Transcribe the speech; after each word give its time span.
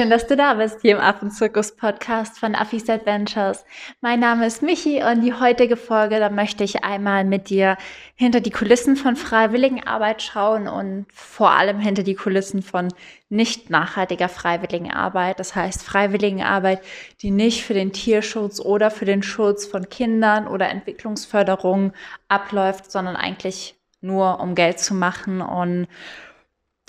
Schön, 0.00 0.08
dass 0.08 0.26
du 0.26 0.34
da 0.34 0.54
bist 0.54 0.80
hier 0.80 0.92
im 0.92 1.02
Affenzirkus-Podcast 1.02 2.38
von 2.38 2.54
Affis 2.54 2.88
Adventures. 2.88 3.66
Mein 4.00 4.20
Name 4.20 4.46
ist 4.46 4.62
Michi 4.62 5.02
und 5.02 5.20
die 5.20 5.34
heutige 5.34 5.76
Folge, 5.76 6.18
da 6.18 6.30
möchte 6.30 6.64
ich 6.64 6.84
einmal 6.84 7.24
mit 7.24 7.50
dir 7.50 7.76
hinter 8.14 8.40
die 8.40 8.50
Kulissen 8.50 8.96
von 8.96 9.14
Freiwilligenarbeit 9.14 10.22
schauen 10.22 10.68
und 10.68 11.04
vor 11.12 11.50
allem 11.50 11.80
hinter 11.80 12.02
die 12.02 12.14
Kulissen 12.14 12.62
von 12.62 12.88
nicht 13.28 13.68
nachhaltiger 13.68 14.30
Freiwilligenarbeit. 14.30 15.38
Das 15.38 15.54
heißt 15.54 15.82
Freiwilligenarbeit, 15.82 16.80
die 17.20 17.30
nicht 17.30 17.62
für 17.62 17.74
den 17.74 17.92
Tierschutz 17.92 18.58
oder 18.58 18.90
für 18.90 19.04
den 19.04 19.22
Schutz 19.22 19.66
von 19.66 19.90
Kindern 19.90 20.48
oder 20.48 20.70
Entwicklungsförderung 20.70 21.92
abläuft, 22.26 22.90
sondern 22.90 23.16
eigentlich 23.16 23.74
nur 24.00 24.40
um 24.40 24.54
Geld 24.54 24.78
zu 24.78 24.94
machen 24.94 25.42
und 25.42 25.88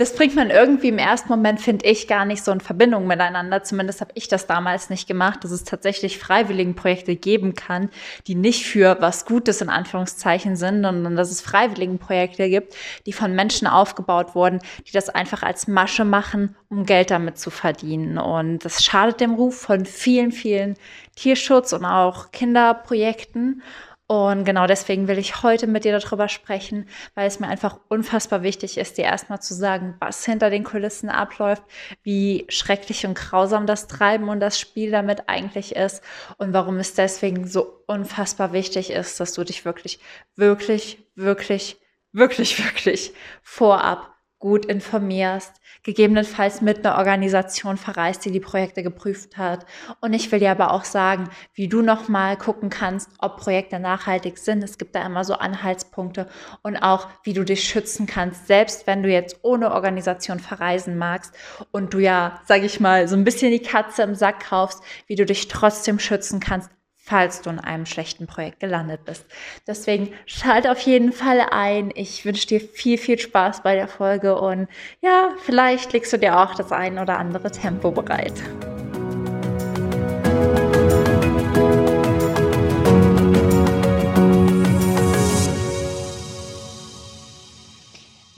das 0.02 0.16
bringt 0.16 0.36
man 0.36 0.50
irgendwie 0.50 0.88
im 0.88 0.98
ersten 0.98 1.30
Moment, 1.30 1.62
finde 1.62 1.86
ich, 1.86 2.08
gar 2.08 2.26
nicht 2.26 2.44
so 2.44 2.52
in 2.52 2.60
Verbindung 2.60 3.06
miteinander. 3.06 3.62
Zumindest 3.62 4.02
habe 4.02 4.10
ich 4.16 4.28
das 4.28 4.48
damals 4.48 4.90
nicht 4.90 5.08
gemacht, 5.08 5.44
dass 5.44 5.52
es 5.52 5.64
tatsächlich 5.64 6.18
Freiwilligenprojekte 6.18 7.16
geben 7.16 7.54
kann, 7.54 7.92
die 8.26 8.34
nicht 8.34 8.66
für 8.66 8.98
was 9.00 9.28
Gutes 9.28 9.62
in 9.62 9.70
Anführungszeichen 9.70 10.56
sind, 10.56 10.82
sondern 10.82 11.16
dass 11.16 11.30
es 11.30 11.42
Freiwilligenprojekte 11.42 12.50
gibt, 12.50 12.76
die 13.06 13.14
von 13.14 13.36
Menschen 13.36 13.68
aufgebaut 13.68 14.34
wurden, 14.34 14.58
die 14.88 14.92
das 14.92 15.10
einfach 15.10 15.44
als 15.44 15.68
Masche 15.68 16.04
machen, 16.04 16.56
um 16.70 16.88
Geld 16.88 17.12
damit 17.12 17.38
zu 17.38 17.52
verdienen. 17.52 18.18
Und 18.18 18.66
das 18.66 18.84
schadet 18.84 19.22
dem 19.22 19.36
Ruf 19.36 19.62
von 19.62 19.86
vielen, 19.86 20.32
vielen 20.32 20.78
Tierschutz- 21.16 21.74
und 21.74 21.86
auch 21.86 22.32
Kinderprojekten. 22.32 23.62
Und 24.12 24.44
genau 24.44 24.68
deswegen 24.68 25.08
will 25.08 25.18
ich 25.18 25.42
heute 25.42 25.68
mit 25.68 25.86
dir 25.86 25.98
darüber 25.98 26.28
sprechen, 26.28 26.86
weil 27.16 27.28
es 27.28 27.40
mir 27.40 27.48
einfach 27.48 27.80
unfassbar 27.88 28.44
wichtig 28.44 28.78
ist, 28.78 28.98
dir 28.98 29.06
erstmal 29.06 29.42
zu 29.42 29.54
sagen, 29.54 29.96
was 30.02 30.26
hinter 30.26 30.50
den 30.50 30.66
Kulissen 30.66 31.08
abläuft, 31.08 31.64
wie 32.04 32.46
schrecklich 32.50 33.06
und 33.06 33.14
grausam 33.14 33.66
das 33.66 33.88
Treiben 33.88 34.28
und 34.28 34.42
das 34.42 34.60
Spiel 34.60 34.92
damit 34.92 35.30
eigentlich 35.30 35.78
ist 35.78 36.04
und 36.38 36.52
warum 36.52 36.76
es 36.76 36.94
deswegen 36.94 37.48
so 37.48 37.86
unfassbar 37.88 38.52
wichtig 38.52 38.90
ist, 38.92 39.18
dass 39.22 39.32
du 39.32 39.46
dich 39.46 39.64
wirklich, 39.64 40.02
wirklich, 40.36 41.08
wirklich, 41.16 41.80
wirklich, 42.12 42.62
wirklich 42.66 43.14
vorab 43.42 44.14
gut 44.42 44.66
informierst, 44.66 45.54
gegebenenfalls 45.84 46.62
mit 46.62 46.86
einer 46.86 46.98
Organisation 46.98 47.78
verreist, 47.78 48.26
die 48.26 48.32
die 48.32 48.40
Projekte 48.40 48.84
geprüft 48.84 49.38
hat. 49.38 49.66
Und 50.02 50.14
ich 50.14 50.32
will 50.32 50.40
dir 50.40 50.52
aber 50.52 50.74
auch 50.74 50.84
sagen, 50.84 51.30
wie 51.54 51.70
du 51.70 51.82
nochmal 51.82 52.38
gucken 52.38 52.70
kannst, 52.70 53.10
ob 53.20 53.38
Projekte 53.38 53.80
nachhaltig 53.80 54.38
sind. 54.40 54.64
Es 54.64 54.78
gibt 54.78 54.96
da 54.96 55.06
immer 55.06 55.24
so 55.24 55.36
Anhaltspunkte 55.36 56.28
und 56.64 56.78
auch, 56.78 57.08
wie 57.24 57.34
du 57.34 57.46
dich 57.46 57.64
schützen 57.64 58.08
kannst, 58.08 58.48
selbst 58.48 58.88
wenn 58.88 59.04
du 59.04 59.10
jetzt 59.10 59.38
ohne 59.44 59.72
Organisation 59.72 60.40
verreisen 60.40 60.98
magst 60.98 61.34
und 61.72 61.94
du 61.94 62.00
ja, 62.00 62.42
sag 62.46 62.64
ich 62.64 62.80
mal, 62.80 63.08
so 63.08 63.16
ein 63.16 63.24
bisschen 63.24 63.52
die 63.52 63.62
Katze 63.62 64.02
im 64.02 64.16
Sack 64.16 64.48
kaufst, 64.50 64.84
wie 65.06 65.16
du 65.16 65.26
dich 65.26 65.48
trotzdem 65.48 66.00
schützen 66.00 66.40
kannst, 66.40 66.70
falls 67.04 67.42
du 67.42 67.50
in 67.50 67.60
einem 67.60 67.86
schlechten 67.86 68.28
Projekt 68.28 68.60
gelandet 68.60 69.06
bist. 69.06 69.26
Deswegen 69.68 70.14
schalt 70.26 70.68
auf 70.68 70.80
jeden 70.80 71.12
Fall 71.12 71.42
ein. 71.52 71.92
Ich 71.96 72.26
wünsche 72.26 72.48
dir 72.48 72.62
viel, 72.62 72.98
viel 72.98 73.20
Spaß 73.20 73.64
bei 73.64 73.76
der 73.76 73.88
Folge 73.88 74.40
und 74.40 74.68
ja, 75.02 75.30
vielleicht 75.44 75.94
legst 75.94 76.14
du 76.14 76.18
dir 76.18 76.40
auch 76.40 76.56
das 76.56 76.72
ein 76.72 77.00
oder 77.00 77.18
andere 77.18 77.52
Tempo 77.52 77.92
bereit. 77.92 78.34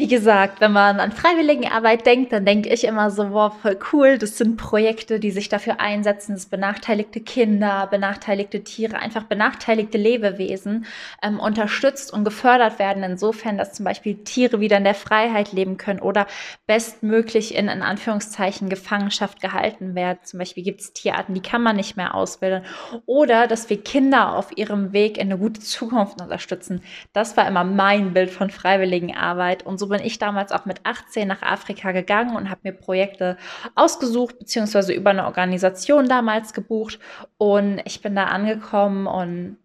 Wie 0.03 0.09
gesagt, 0.09 0.59
wenn 0.59 0.73
man 0.73 0.99
an 0.99 1.13
Freiwilligenarbeit 1.13 2.05
denkt, 2.05 2.33
dann 2.33 2.43
denke 2.43 2.67
ich 2.67 2.83
immer 2.83 3.09
so, 3.09 3.31
wow, 3.31 3.53
voll 3.61 3.79
cool. 3.93 4.17
Das 4.17 4.37
sind 4.37 4.57
Projekte, 4.57 5.17
die 5.17 5.31
sich 5.31 5.47
dafür 5.47 5.79
einsetzen, 5.79 6.33
dass 6.33 6.47
benachteiligte 6.47 7.21
Kinder, 7.21 7.87
benachteiligte 7.89 8.65
Tiere, 8.65 8.97
einfach 8.97 9.23
benachteiligte 9.23 9.97
Lebewesen 9.97 10.87
ähm, 11.21 11.39
unterstützt 11.39 12.11
und 12.11 12.25
gefördert 12.25 12.79
werden. 12.79 13.01
Insofern, 13.01 13.57
dass 13.57 13.71
zum 13.71 13.85
Beispiel 13.85 14.15
Tiere 14.25 14.59
wieder 14.59 14.75
in 14.75 14.83
der 14.83 14.93
Freiheit 14.93 15.53
leben 15.53 15.77
können 15.77 16.01
oder 16.01 16.27
bestmöglich 16.67 17.55
in, 17.55 17.69
in 17.69 17.81
Anführungszeichen 17.81 18.67
Gefangenschaft 18.67 19.39
gehalten 19.39 19.95
werden. 19.95 20.19
Zum 20.23 20.39
Beispiel 20.39 20.63
gibt 20.63 20.81
es 20.81 20.91
Tierarten, 20.91 21.33
die 21.33 21.41
kann 21.41 21.63
man 21.63 21.77
nicht 21.77 21.95
mehr 21.95 22.13
ausbilden. 22.13 22.65
Oder 23.05 23.47
dass 23.47 23.69
wir 23.69 23.81
Kinder 23.81 24.35
auf 24.35 24.57
ihrem 24.57 24.91
Weg 24.91 25.17
in 25.17 25.31
eine 25.31 25.37
gute 25.37 25.61
Zukunft 25.61 26.21
unterstützen. 26.21 26.83
Das 27.13 27.37
war 27.37 27.47
immer 27.47 27.63
mein 27.63 28.11
Bild 28.11 28.31
von 28.31 28.49
Freiwilligenarbeit. 28.49 29.65
Und 29.65 29.79
so 29.79 29.93
bin 29.93 30.02
ich 30.03 30.19
damals 30.19 30.51
auch 30.51 30.65
mit 30.65 30.85
18 30.85 31.27
nach 31.27 31.41
Afrika 31.41 31.91
gegangen 31.91 32.35
und 32.35 32.49
habe 32.49 32.61
mir 32.63 32.73
Projekte 32.73 33.37
ausgesucht, 33.75 34.39
beziehungsweise 34.39 34.93
über 34.93 35.11
eine 35.11 35.25
Organisation 35.25 36.07
damals 36.07 36.53
gebucht. 36.53 36.99
Und 37.37 37.81
ich 37.85 38.01
bin 38.01 38.15
da 38.15 38.25
angekommen 38.25 39.07
und 39.07 39.57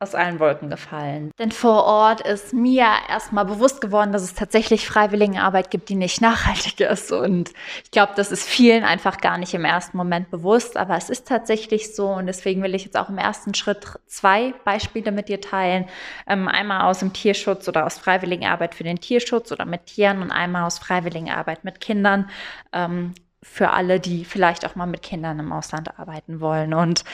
aus 0.00 0.14
allen 0.14 0.40
Wolken 0.40 0.70
gefallen. 0.70 1.30
Denn 1.38 1.52
vor 1.52 1.84
Ort 1.84 2.20
ist 2.20 2.52
mir 2.52 2.86
erstmal 3.08 3.44
bewusst 3.44 3.80
geworden, 3.80 4.12
dass 4.12 4.22
es 4.22 4.34
tatsächlich 4.34 4.86
Freiwilligenarbeit 4.86 5.70
gibt, 5.70 5.88
die 5.88 5.94
nicht 5.94 6.20
nachhaltig 6.20 6.80
ist. 6.80 7.12
Und 7.12 7.52
ich 7.84 7.90
glaube, 7.90 8.12
das 8.16 8.32
ist 8.32 8.46
vielen 8.46 8.84
einfach 8.84 9.18
gar 9.20 9.38
nicht 9.38 9.54
im 9.54 9.64
ersten 9.64 9.96
Moment 9.96 10.30
bewusst, 10.30 10.76
aber 10.76 10.96
es 10.96 11.10
ist 11.10 11.28
tatsächlich 11.28 11.94
so. 11.94 12.08
Und 12.08 12.26
deswegen 12.26 12.62
will 12.62 12.74
ich 12.74 12.84
jetzt 12.84 12.96
auch 12.96 13.08
im 13.08 13.18
ersten 13.18 13.54
Schritt 13.54 13.86
zwei 14.06 14.52
Beispiele 14.64 15.12
mit 15.12 15.28
dir 15.28 15.40
teilen. 15.40 15.86
Ähm, 16.26 16.48
einmal 16.48 16.82
aus 16.82 16.98
dem 16.98 17.12
Tierschutz 17.12 17.68
oder 17.68 17.86
aus 17.86 17.98
Freiwilligenarbeit 17.98 18.74
für 18.74 18.84
den 18.84 19.00
Tierschutz 19.00 19.52
oder 19.52 19.64
mit 19.64 19.86
Tieren 19.86 20.22
und 20.22 20.30
einmal 20.30 20.64
aus 20.64 20.78
Freiwilligenarbeit 20.78 21.64
mit 21.64 21.80
Kindern. 21.80 22.28
Ähm, 22.72 23.14
für 23.44 23.70
alle, 23.70 24.00
die 24.00 24.24
vielleicht 24.24 24.66
auch 24.66 24.74
mal 24.74 24.86
mit 24.86 25.02
Kindern 25.02 25.38
im 25.38 25.52
Ausland 25.52 25.98
arbeiten 25.98 26.40
wollen. 26.40 26.72
Und 26.72 27.04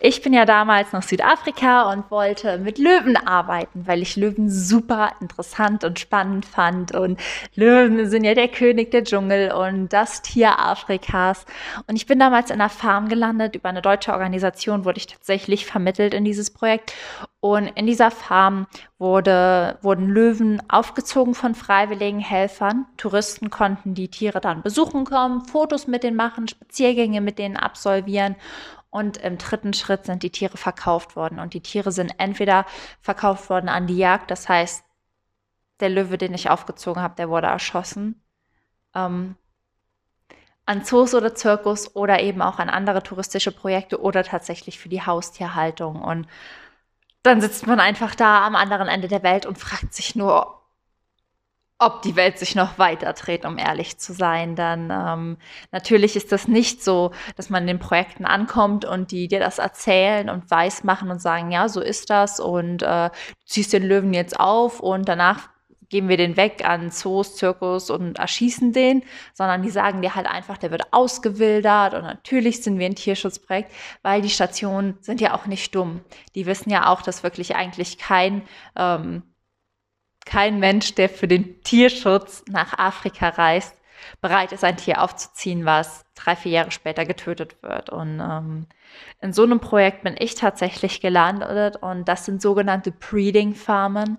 ich 0.00 0.22
bin 0.22 0.32
ja 0.32 0.44
damals 0.44 0.92
nach 0.92 1.02
Südafrika 1.02 1.92
und 1.92 2.10
wollte 2.10 2.58
mit 2.58 2.78
Löwen 2.78 3.16
arbeiten, 3.16 3.86
weil 3.86 4.00
ich 4.00 4.16
Löwen 4.16 4.48
super 4.48 5.10
interessant 5.20 5.84
und 5.84 5.98
spannend 5.98 6.46
fand. 6.46 6.94
Und 6.94 7.20
Löwen 7.56 8.08
sind 8.08 8.24
ja 8.24 8.34
der 8.34 8.48
König 8.48 8.92
der 8.92 9.04
Dschungel 9.04 9.52
und 9.52 9.92
das 9.92 10.22
Tier 10.22 10.60
Afrikas. 10.60 11.44
Und 11.88 11.96
ich 11.96 12.06
bin 12.06 12.20
damals 12.20 12.50
in 12.50 12.60
einer 12.60 12.70
Farm 12.70 13.08
gelandet. 13.08 13.56
Über 13.56 13.68
eine 13.68 13.82
deutsche 13.82 14.12
Organisation 14.12 14.84
wurde 14.84 14.98
ich 14.98 15.08
tatsächlich 15.08 15.66
vermittelt 15.66 16.14
in 16.14 16.24
dieses 16.24 16.50
Projekt. 16.50 16.94
Und 17.40 17.68
in 17.68 17.86
dieser 17.86 18.10
Farm 18.10 18.66
wurde, 18.98 19.78
wurden 19.80 20.08
Löwen 20.08 20.62
aufgezogen 20.68 21.34
von 21.34 21.54
freiwilligen 21.54 22.20
Helfern. 22.20 22.86
Touristen 22.98 23.48
konnten 23.48 23.94
die 23.94 24.10
Tiere 24.10 24.42
dann 24.42 24.62
besuchen 24.62 25.04
kommen, 25.04 25.46
Fotos 25.46 25.86
mit 25.86 26.02
denen 26.02 26.16
machen, 26.16 26.48
Spaziergänge 26.48 27.22
mit 27.22 27.38
denen 27.38 27.56
absolvieren. 27.56 28.36
Und 28.90 29.16
im 29.16 29.38
dritten 29.38 29.72
Schritt 29.72 30.04
sind 30.04 30.22
die 30.22 30.30
Tiere 30.30 30.58
verkauft 30.58 31.16
worden. 31.16 31.38
Und 31.38 31.54
die 31.54 31.62
Tiere 31.62 31.92
sind 31.92 32.12
entweder 32.18 32.66
verkauft 33.00 33.48
worden 33.48 33.70
an 33.70 33.86
die 33.86 33.96
Jagd, 33.96 34.30
das 34.30 34.48
heißt, 34.48 34.84
der 35.80 35.88
Löwe, 35.88 36.18
den 36.18 36.34
ich 36.34 36.50
aufgezogen 36.50 37.02
habe, 37.02 37.14
der 37.16 37.30
wurde 37.30 37.46
erschossen. 37.46 38.22
Ähm, 38.94 39.36
an 40.66 40.84
Zoos 40.84 41.14
oder 41.14 41.34
Zirkus 41.34 41.96
oder 41.96 42.20
eben 42.20 42.42
auch 42.42 42.58
an 42.58 42.68
andere 42.68 43.02
touristische 43.02 43.50
Projekte 43.50 44.00
oder 44.00 44.22
tatsächlich 44.24 44.78
für 44.78 44.90
die 44.90 45.02
Haustierhaltung. 45.02 46.02
Und 46.02 46.26
dann 47.22 47.40
sitzt 47.40 47.66
man 47.66 47.80
einfach 47.80 48.14
da 48.14 48.46
am 48.46 48.56
anderen 48.56 48.88
Ende 48.88 49.08
der 49.08 49.22
Welt 49.22 49.46
und 49.46 49.58
fragt 49.58 49.94
sich 49.94 50.14
nur, 50.14 50.60
ob 51.80 52.02
die 52.02 52.14
Welt 52.14 52.38
sich 52.38 52.54
noch 52.54 52.78
weiter 52.78 53.14
dreht, 53.14 53.46
um 53.46 53.56
ehrlich 53.56 53.98
zu 53.98 54.12
sein. 54.12 54.54
Dann 54.54 54.90
ähm, 54.90 55.38
natürlich 55.72 56.14
ist 56.14 56.30
das 56.30 56.46
nicht 56.46 56.84
so, 56.84 57.10
dass 57.36 57.48
man 57.48 57.62
in 57.62 57.68
den 57.68 57.78
Projekten 57.78 58.26
ankommt 58.26 58.84
und 58.84 59.10
die 59.10 59.28
dir 59.28 59.40
das 59.40 59.58
erzählen 59.58 60.28
und 60.28 60.50
weiß 60.50 60.84
machen 60.84 61.10
und 61.10 61.22
sagen, 61.22 61.50
ja, 61.50 61.68
so 61.68 61.80
ist 61.80 62.10
das 62.10 62.38
und 62.38 62.82
äh, 62.82 63.08
du 63.08 63.46
ziehst 63.46 63.72
den 63.72 63.82
Löwen 63.82 64.12
jetzt 64.12 64.38
auf 64.38 64.80
und 64.80 65.08
danach 65.08 65.48
geben 65.90 66.08
wir 66.08 66.16
den 66.16 66.36
weg 66.36 66.64
an 66.64 66.90
Zoos, 66.90 67.36
Zirkus 67.36 67.90
und 67.90 68.18
erschießen 68.18 68.72
den, 68.72 69.02
sondern 69.34 69.62
die 69.62 69.70
sagen 69.70 70.00
dir 70.00 70.14
halt 70.14 70.26
einfach, 70.26 70.56
der 70.56 70.70
wird 70.70 70.92
ausgewildert 70.92 71.94
und 71.94 72.02
natürlich 72.02 72.62
sind 72.62 72.78
wir 72.78 72.86
ein 72.86 72.94
Tierschutzprojekt, 72.94 73.70
weil 74.02 74.22
die 74.22 74.30
Stationen 74.30 74.96
sind 75.00 75.20
ja 75.20 75.34
auch 75.34 75.46
nicht 75.46 75.74
dumm. 75.74 76.00
Die 76.34 76.46
wissen 76.46 76.70
ja 76.70 76.86
auch, 76.86 77.02
dass 77.02 77.22
wirklich 77.22 77.56
eigentlich 77.56 77.98
kein, 77.98 78.42
ähm, 78.76 79.22
kein 80.24 80.60
Mensch, 80.60 80.94
der 80.94 81.08
für 81.08 81.28
den 81.28 81.60
Tierschutz 81.62 82.44
nach 82.48 82.78
Afrika 82.78 83.28
reist, 83.28 83.74
bereit 84.20 84.52
ist, 84.52 84.64
ein 84.64 84.76
Tier 84.76 85.02
aufzuziehen, 85.02 85.64
was 85.64 86.04
drei, 86.14 86.36
vier 86.36 86.52
Jahre 86.52 86.70
später 86.70 87.04
getötet 87.04 87.62
wird. 87.62 87.90
Und 87.90 88.20
ähm, 88.20 88.66
in 89.20 89.32
so 89.32 89.42
einem 89.42 89.60
Projekt 89.60 90.02
bin 90.02 90.16
ich 90.18 90.34
tatsächlich 90.34 91.00
gelandet 91.00 91.76
und 91.76 92.08
das 92.08 92.24
sind 92.24 92.42
sogenannte 92.42 92.92
Breeding-Farmen. 92.92 94.18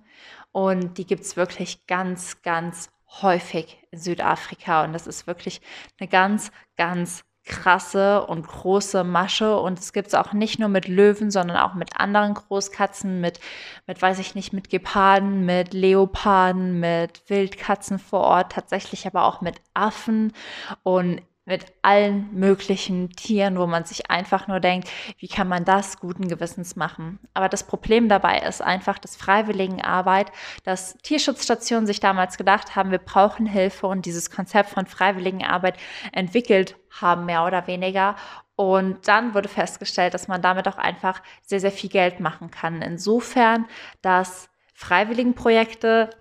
Und 0.51 0.97
die 0.97 1.05
gibt 1.05 1.23
es 1.23 1.37
wirklich 1.37 1.87
ganz, 1.87 2.41
ganz 2.41 2.89
häufig 3.21 3.77
in 3.91 3.99
Südafrika. 3.99 4.83
Und 4.83 4.93
das 4.93 5.07
ist 5.07 5.27
wirklich 5.27 5.61
eine 5.99 6.07
ganz, 6.07 6.51
ganz 6.77 7.23
krasse 7.43 8.25
und 8.25 8.47
große 8.47 9.03
Masche. 9.03 9.59
Und 9.59 9.79
es 9.79 9.93
gibt 9.93 10.09
es 10.09 10.13
auch 10.13 10.33
nicht 10.33 10.59
nur 10.59 10.69
mit 10.69 10.87
Löwen, 10.87 11.31
sondern 11.31 11.57
auch 11.57 11.73
mit 11.73 11.99
anderen 11.99 12.33
Großkatzen, 12.33 13.19
mit, 13.19 13.39
mit, 13.87 14.01
weiß 14.01 14.19
ich 14.19 14.35
nicht, 14.35 14.53
mit 14.53 14.69
Geparden, 14.69 15.45
mit 15.45 15.73
Leoparden, 15.73 16.79
mit 16.79 17.29
Wildkatzen 17.29 17.99
vor 17.99 18.21
Ort, 18.21 18.51
tatsächlich 18.51 19.07
aber 19.07 19.25
auch 19.25 19.41
mit 19.41 19.59
Affen. 19.73 20.33
Und 20.83 21.21
mit 21.45 21.65
allen 21.81 22.29
möglichen 22.33 23.09
Tieren, 23.09 23.57
wo 23.57 23.65
man 23.65 23.83
sich 23.83 24.11
einfach 24.11 24.47
nur 24.47 24.59
denkt, 24.59 24.89
wie 25.17 25.27
kann 25.27 25.47
man 25.47 25.65
das 25.65 25.99
guten 25.99 26.27
Gewissens 26.27 26.75
machen. 26.75 27.19
Aber 27.33 27.49
das 27.49 27.63
Problem 27.63 28.09
dabei 28.09 28.39
ist 28.39 28.61
einfach, 28.61 28.99
dass 28.99 29.15
Freiwilligenarbeit, 29.15 30.31
dass 30.63 30.95
Tierschutzstationen 30.97 31.87
sich 31.87 31.99
damals 31.99 32.37
gedacht 32.37 32.75
haben, 32.75 32.91
wir 32.91 32.99
brauchen 32.99 33.47
Hilfe 33.47 33.87
und 33.87 34.05
dieses 34.05 34.29
Konzept 34.29 34.69
von 34.69 34.85
Freiwilligenarbeit 34.85 35.77
entwickelt 36.11 36.77
haben, 36.91 37.25
mehr 37.25 37.45
oder 37.45 37.65
weniger. 37.65 38.15
Und 38.55 39.07
dann 39.07 39.33
wurde 39.33 39.49
festgestellt, 39.49 40.13
dass 40.13 40.27
man 40.27 40.43
damit 40.43 40.67
auch 40.67 40.77
einfach 40.77 41.23
sehr, 41.41 41.59
sehr 41.59 41.71
viel 41.71 41.89
Geld 41.89 42.19
machen 42.19 42.51
kann. 42.51 42.83
Insofern, 42.83 43.65
dass 44.03 44.49
Freiwilligenprojekte 44.75 46.11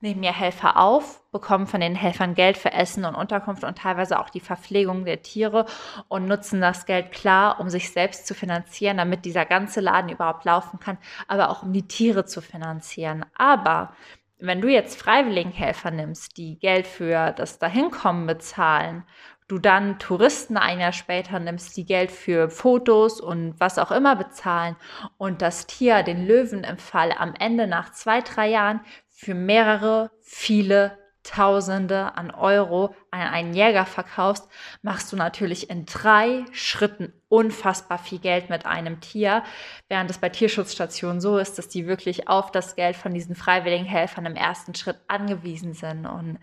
nehmen 0.00 0.22
ja 0.22 0.32
Helfer 0.32 0.78
auf, 0.78 1.22
bekommen 1.36 1.66
von 1.66 1.82
den 1.82 1.94
Helfern 1.94 2.34
Geld 2.34 2.56
für 2.56 2.72
Essen 2.72 3.04
und 3.04 3.14
Unterkunft 3.14 3.62
und 3.62 3.76
teilweise 3.76 4.18
auch 4.18 4.30
die 4.30 4.40
Verpflegung 4.40 5.04
der 5.04 5.20
Tiere 5.20 5.66
und 6.08 6.26
nutzen 6.26 6.62
das 6.62 6.86
Geld 6.86 7.12
klar, 7.12 7.60
um 7.60 7.68
sich 7.68 7.90
selbst 7.92 8.26
zu 8.26 8.32
finanzieren, 8.32 8.96
damit 8.96 9.26
dieser 9.26 9.44
ganze 9.44 9.82
Laden 9.82 10.08
überhaupt 10.08 10.46
laufen 10.46 10.80
kann, 10.80 10.96
aber 11.28 11.50
auch 11.50 11.62
um 11.62 11.74
die 11.74 11.86
Tiere 11.86 12.24
zu 12.24 12.40
finanzieren. 12.40 13.26
Aber 13.36 13.92
wenn 14.38 14.62
du 14.62 14.68
jetzt 14.68 14.98
Freiwilligenhelfer 14.98 15.90
nimmst, 15.90 16.38
die 16.38 16.58
Geld 16.58 16.86
für 16.86 17.32
das 17.32 17.58
Dahinkommen 17.58 18.26
bezahlen, 18.26 19.04
du 19.46 19.58
dann 19.58 19.98
Touristen 19.98 20.56
ein 20.56 20.80
Jahr 20.80 20.92
später 20.92 21.38
nimmst, 21.38 21.76
die 21.76 21.84
Geld 21.84 22.10
für 22.10 22.48
Fotos 22.48 23.20
und 23.20 23.60
was 23.60 23.78
auch 23.78 23.90
immer 23.90 24.16
bezahlen 24.16 24.76
und 25.18 25.42
das 25.42 25.66
Tier, 25.66 26.02
den 26.02 26.26
Löwen 26.26 26.64
im 26.64 26.78
Fall, 26.78 27.12
am 27.12 27.34
Ende 27.38 27.66
nach 27.66 27.92
zwei, 27.92 28.22
drei 28.22 28.48
Jahren 28.48 28.80
für 29.10 29.34
mehrere, 29.34 30.10
viele 30.22 30.98
Tausende 31.26 32.16
an 32.16 32.30
Euro 32.30 32.94
an 33.10 33.20
einen 33.20 33.52
Jäger 33.52 33.84
verkaufst, 33.84 34.48
machst 34.82 35.12
du 35.12 35.16
natürlich 35.16 35.68
in 35.70 35.84
drei 35.84 36.44
Schritten 36.52 37.12
unfassbar 37.28 37.98
viel 37.98 38.20
Geld 38.20 38.48
mit 38.48 38.64
einem 38.64 39.00
Tier, 39.00 39.42
während 39.88 40.08
es 40.08 40.18
bei 40.18 40.28
Tierschutzstationen 40.28 41.20
so 41.20 41.38
ist, 41.38 41.58
dass 41.58 41.68
die 41.68 41.88
wirklich 41.88 42.28
auf 42.28 42.52
das 42.52 42.76
Geld 42.76 42.94
von 42.94 43.12
diesen 43.12 43.34
freiwilligen 43.34 43.84
Helfern 43.84 44.26
im 44.26 44.36
ersten 44.36 44.74
Schritt 44.76 44.98
angewiesen 45.08 45.74
sind. 45.74 46.06
Und 46.06 46.38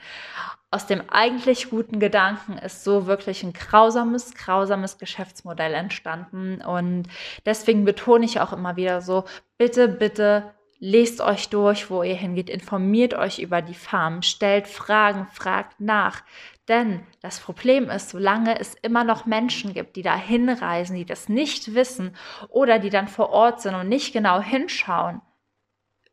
aus 0.69 0.85
dem 0.85 1.09
eigentlich 1.09 1.69
guten 1.69 1.99
Gedanken 1.99 2.57
ist 2.57 2.83
so 2.83 3.07
wirklich 3.07 3.43
ein 3.43 3.53
grausames, 3.53 4.33
grausames 4.35 4.97
Geschäftsmodell 4.97 5.73
entstanden. 5.73 6.61
Und 6.61 7.07
deswegen 7.45 7.85
betone 7.85 8.25
ich 8.25 8.41
auch 8.41 8.51
immer 8.51 8.75
wieder 8.75 8.99
so, 8.99 9.23
bitte, 9.57 9.87
bitte 9.87 10.53
Lest 10.85 11.21
euch 11.21 11.47
durch, 11.47 11.89
wo 11.89 12.03
ihr 12.03 12.13
hingeht, 12.13 12.49
informiert 12.49 13.13
euch 13.13 13.39
über 13.39 13.61
die 13.61 13.73
Farm, 13.73 14.21
stellt 14.21 14.67
Fragen, 14.67 15.27
fragt 15.27 15.79
nach. 15.79 16.23
Denn 16.67 17.07
das 17.21 17.39
Problem 17.39 17.89
ist, 17.89 18.09
solange 18.09 18.59
es 18.59 18.73
immer 18.81 19.05
noch 19.05 19.25
Menschen 19.25 19.73
gibt, 19.73 19.95
die 19.95 20.01
da 20.01 20.17
hinreisen, 20.17 20.97
die 20.97 21.05
das 21.05 21.29
nicht 21.29 21.73
wissen 21.73 22.17
oder 22.49 22.79
die 22.79 22.89
dann 22.89 23.07
vor 23.07 23.29
Ort 23.29 23.61
sind 23.61 23.75
und 23.75 23.87
nicht 23.87 24.11
genau 24.11 24.41
hinschauen, 24.41 25.21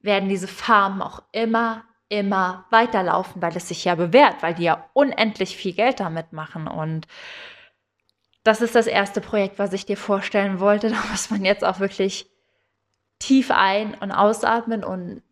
werden 0.02 0.28
diese 0.28 0.46
Farmen 0.46 1.02
auch 1.02 1.24
immer, 1.32 1.82
immer 2.08 2.66
weiterlaufen, 2.70 3.42
weil 3.42 3.56
es 3.56 3.66
sich 3.66 3.84
ja 3.84 3.96
bewährt, 3.96 4.40
weil 4.40 4.54
die 4.54 4.62
ja 4.62 4.88
unendlich 4.92 5.56
viel 5.56 5.72
Geld 5.72 5.98
damit 5.98 6.32
machen. 6.32 6.68
Und 6.68 7.08
das 8.44 8.60
ist 8.60 8.76
das 8.76 8.86
erste 8.86 9.20
Projekt, 9.20 9.58
was 9.58 9.72
ich 9.72 9.84
dir 9.84 9.96
vorstellen 9.96 10.60
wollte. 10.60 10.90
Muss 11.10 11.28
man 11.28 11.44
jetzt 11.44 11.64
auch 11.64 11.80
wirklich 11.80 12.29
tief 13.20 13.52
ein- 13.52 13.94
und 13.94 14.10
ausatmen 14.10 14.82
und 14.82 15.22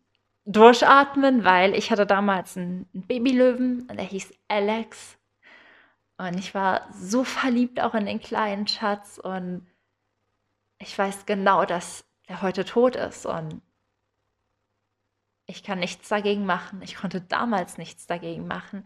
durchatmen, 0.45 1.43
weil 1.43 1.75
ich 1.75 1.91
hatte 1.91 2.05
damals 2.05 2.55
einen 2.55 2.87
Babylöwen, 2.93 3.87
der 3.87 4.05
hieß 4.05 4.33
Alex. 4.47 5.17
Und 6.17 6.37
ich 6.37 6.53
war 6.55 6.87
so 6.93 7.23
verliebt 7.23 7.81
auch 7.81 7.93
in 7.93 8.05
den 8.05 8.19
kleinen 8.19 8.67
Schatz 8.67 9.17
und 9.17 9.67
ich 10.79 10.97
weiß 10.97 11.25
genau, 11.25 11.65
dass 11.65 12.05
er 12.27 12.41
heute 12.41 12.65
tot 12.65 12.95
ist 12.95 13.25
und 13.25 13.61
ich 15.45 15.63
kann 15.63 15.79
nichts 15.79 16.07
dagegen 16.09 16.45
machen. 16.45 16.81
Ich 16.83 16.95
konnte 16.95 17.21
damals 17.21 17.77
nichts 17.77 18.05
dagegen 18.05 18.47
machen. 18.47 18.85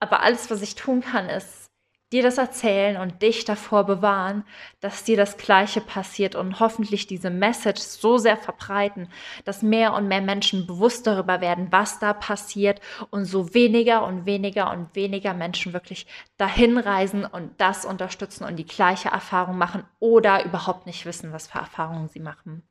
Aber 0.00 0.20
alles, 0.20 0.50
was 0.50 0.62
ich 0.62 0.74
tun 0.74 1.00
kann, 1.00 1.28
ist 1.28 1.67
dir 2.12 2.22
das 2.22 2.38
erzählen 2.38 2.96
und 2.96 3.20
dich 3.20 3.44
davor 3.44 3.84
bewahren, 3.84 4.44
dass 4.80 5.04
dir 5.04 5.16
das 5.16 5.36
Gleiche 5.36 5.82
passiert 5.82 6.34
und 6.34 6.58
hoffentlich 6.58 7.06
diese 7.06 7.28
Message 7.28 7.80
so 7.80 8.16
sehr 8.16 8.38
verbreiten, 8.38 9.10
dass 9.44 9.62
mehr 9.62 9.92
und 9.92 10.08
mehr 10.08 10.22
Menschen 10.22 10.66
bewusst 10.66 11.06
darüber 11.06 11.42
werden, 11.42 11.68
was 11.70 11.98
da 11.98 12.14
passiert 12.14 12.80
und 13.10 13.26
so 13.26 13.52
weniger 13.52 14.06
und 14.06 14.24
weniger 14.24 14.70
und 14.70 14.94
weniger 14.94 15.34
Menschen 15.34 15.74
wirklich 15.74 16.06
dahin 16.38 16.78
reisen 16.78 17.26
und 17.26 17.60
das 17.60 17.84
unterstützen 17.84 18.44
und 18.44 18.56
die 18.56 18.66
gleiche 18.66 19.10
Erfahrung 19.10 19.58
machen 19.58 19.84
oder 19.98 20.44
überhaupt 20.46 20.86
nicht 20.86 21.04
wissen, 21.04 21.32
was 21.32 21.48
für 21.48 21.58
Erfahrungen 21.58 22.08
sie 22.08 22.20
machen. 22.20 22.62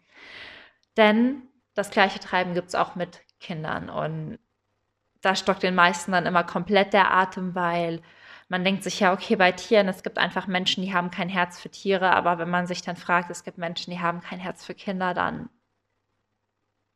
Denn 0.98 1.44
das 1.76 1.92
gleiche 1.92 2.20
Treiben 2.20 2.56
gibt 2.56 2.70
es 2.70 2.76
auch 2.76 2.96
mit 2.96 3.22
Kindern 3.40 3.90
und 3.90 4.40
da 5.22 5.36
stockt 5.36 5.62
den 5.62 5.76
meisten 5.76 6.12
dann 6.12 6.26
immer 6.26 6.44
komplett 6.44 6.94
der 6.94 7.14
Atem, 7.14 7.54
weil 7.54 8.02
man 8.50 8.64
denkt 8.64 8.84
sich 8.84 9.00
ja, 9.00 9.14
okay, 9.14 9.36
bei 9.36 9.52
Tieren, 9.52 9.88
es 9.90 10.04
gibt 10.04 10.18
einfach 10.18 10.48
Menschen, 10.48 10.84
die 10.84 10.94
haben 10.94 11.12
kein 11.12 11.30
Herz 11.30 11.60
für 11.60 11.70
Tiere, 11.70 12.12
aber 12.12 12.38
wenn 12.38 12.50
man 12.50 12.68
sich 12.68 12.82
dann 12.82 12.96
fragt, 12.96 13.30
es 13.30 13.44
gibt 13.44 13.58
Menschen, 13.58 13.92
die 13.92 14.00
haben 14.00 14.22
kein 14.22 14.40
Herz 14.40 14.66
für 14.66 14.74
Kinder, 14.74 15.14
dann 15.14 15.50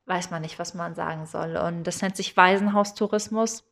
weiß 0.05 0.31
man 0.31 0.41
nicht, 0.41 0.59
was 0.59 0.73
man 0.73 0.95
sagen 0.95 1.25
soll. 1.25 1.57
Und 1.57 1.83
das 1.83 2.01
nennt 2.01 2.15
sich 2.15 2.35
Waisenhaustourismus. 2.37 3.63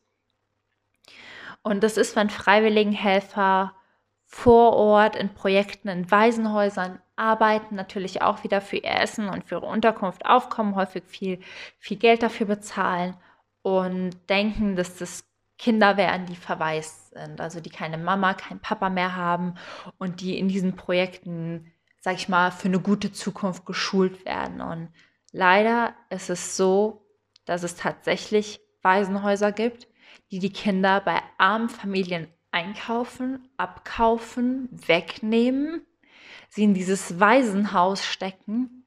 Und 1.62 1.82
das 1.82 1.96
ist, 1.96 2.16
wenn 2.16 2.30
Freiwilligenhelfer 2.30 3.74
vor 4.24 4.74
Ort 4.74 5.16
in 5.16 5.34
Projekten 5.34 5.88
in 5.88 6.10
Waisenhäusern 6.10 7.00
arbeiten, 7.16 7.74
natürlich 7.74 8.22
auch 8.22 8.44
wieder 8.44 8.60
für 8.60 8.76
ihr 8.76 8.94
Essen 9.00 9.28
und 9.28 9.44
für 9.44 9.56
ihre 9.56 9.66
Unterkunft 9.66 10.24
aufkommen, 10.24 10.76
häufig 10.76 11.04
viel, 11.06 11.40
viel 11.78 11.96
Geld 11.96 12.22
dafür 12.22 12.46
bezahlen 12.46 13.16
und 13.62 14.12
denken, 14.30 14.76
dass 14.76 14.96
das 14.96 15.29
Kinder 15.60 15.98
wären, 15.98 16.24
die 16.24 16.36
verwaist 16.36 17.10
sind, 17.10 17.38
also 17.38 17.60
die 17.60 17.68
keine 17.68 17.98
Mama, 17.98 18.32
keinen 18.32 18.60
Papa 18.60 18.88
mehr 18.88 19.14
haben 19.14 19.56
und 19.98 20.22
die 20.22 20.38
in 20.38 20.48
diesen 20.48 20.74
Projekten, 20.74 21.70
sag 22.00 22.14
ich 22.14 22.30
mal, 22.30 22.50
für 22.50 22.68
eine 22.68 22.80
gute 22.80 23.12
Zukunft 23.12 23.66
geschult 23.66 24.24
werden. 24.24 24.62
Und 24.62 24.88
leider 25.32 25.92
ist 26.08 26.30
es 26.30 26.56
so, 26.56 27.04
dass 27.44 27.62
es 27.62 27.76
tatsächlich 27.76 28.62
Waisenhäuser 28.80 29.52
gibt, 29.52 29.86
die 30.30 30.38
die 30.38 30.52
Kinder 30.52 31.02
bei 31.02 31.20
armen 31.36 31.68
Familien 31.68 32.28
einkaufen, 32.52 33.46
abkaufen, 33.58 34.66
wegnehmen, 34.70 35.84
sie 36.48 36.64
in 36.64 36.72
dieses 36.72 37.20
Waisenhaus 37.20 38.02
stecken, 38.06 38.86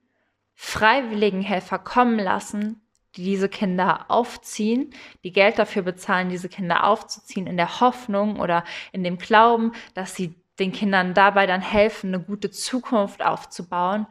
Freiwilligenhelfer 0.55 1.77
kommen 1.77 2.17
lassen, 2.17 2.81
die 3.15 3.23
diese 3.23 3.49
Kinder 3.49 4.05
aufziehen, 4.09 4.93
die 5.23 5.31
Geld 5.31 5.59
dafür 5.59 5.83
bezahlen, 5.83 6.29
diese 6.29 6.49
Kinder 6.49 6.85
aufzuziehen, 6.85 7.47
in 7.47 7.57
der 7.57 7.79
Hoffnung 7.79 8.39
oder 8.39 8.63
in 8.91 9.03
dem 9.03 9.17
Glauben, 9.17 9.73
dass 9.93 10.15
sie 10.15 10.35
den 10.59 10.71
Kindern 10.71 11.13
dabei 11.13 11.45
dann 11.45 11.61
helfen, 11.61 12.13
eine 12.13 12.23
gute 12.23 12.49
Zukunft 12.51 13.23
aufzubauen. 13.23 14.07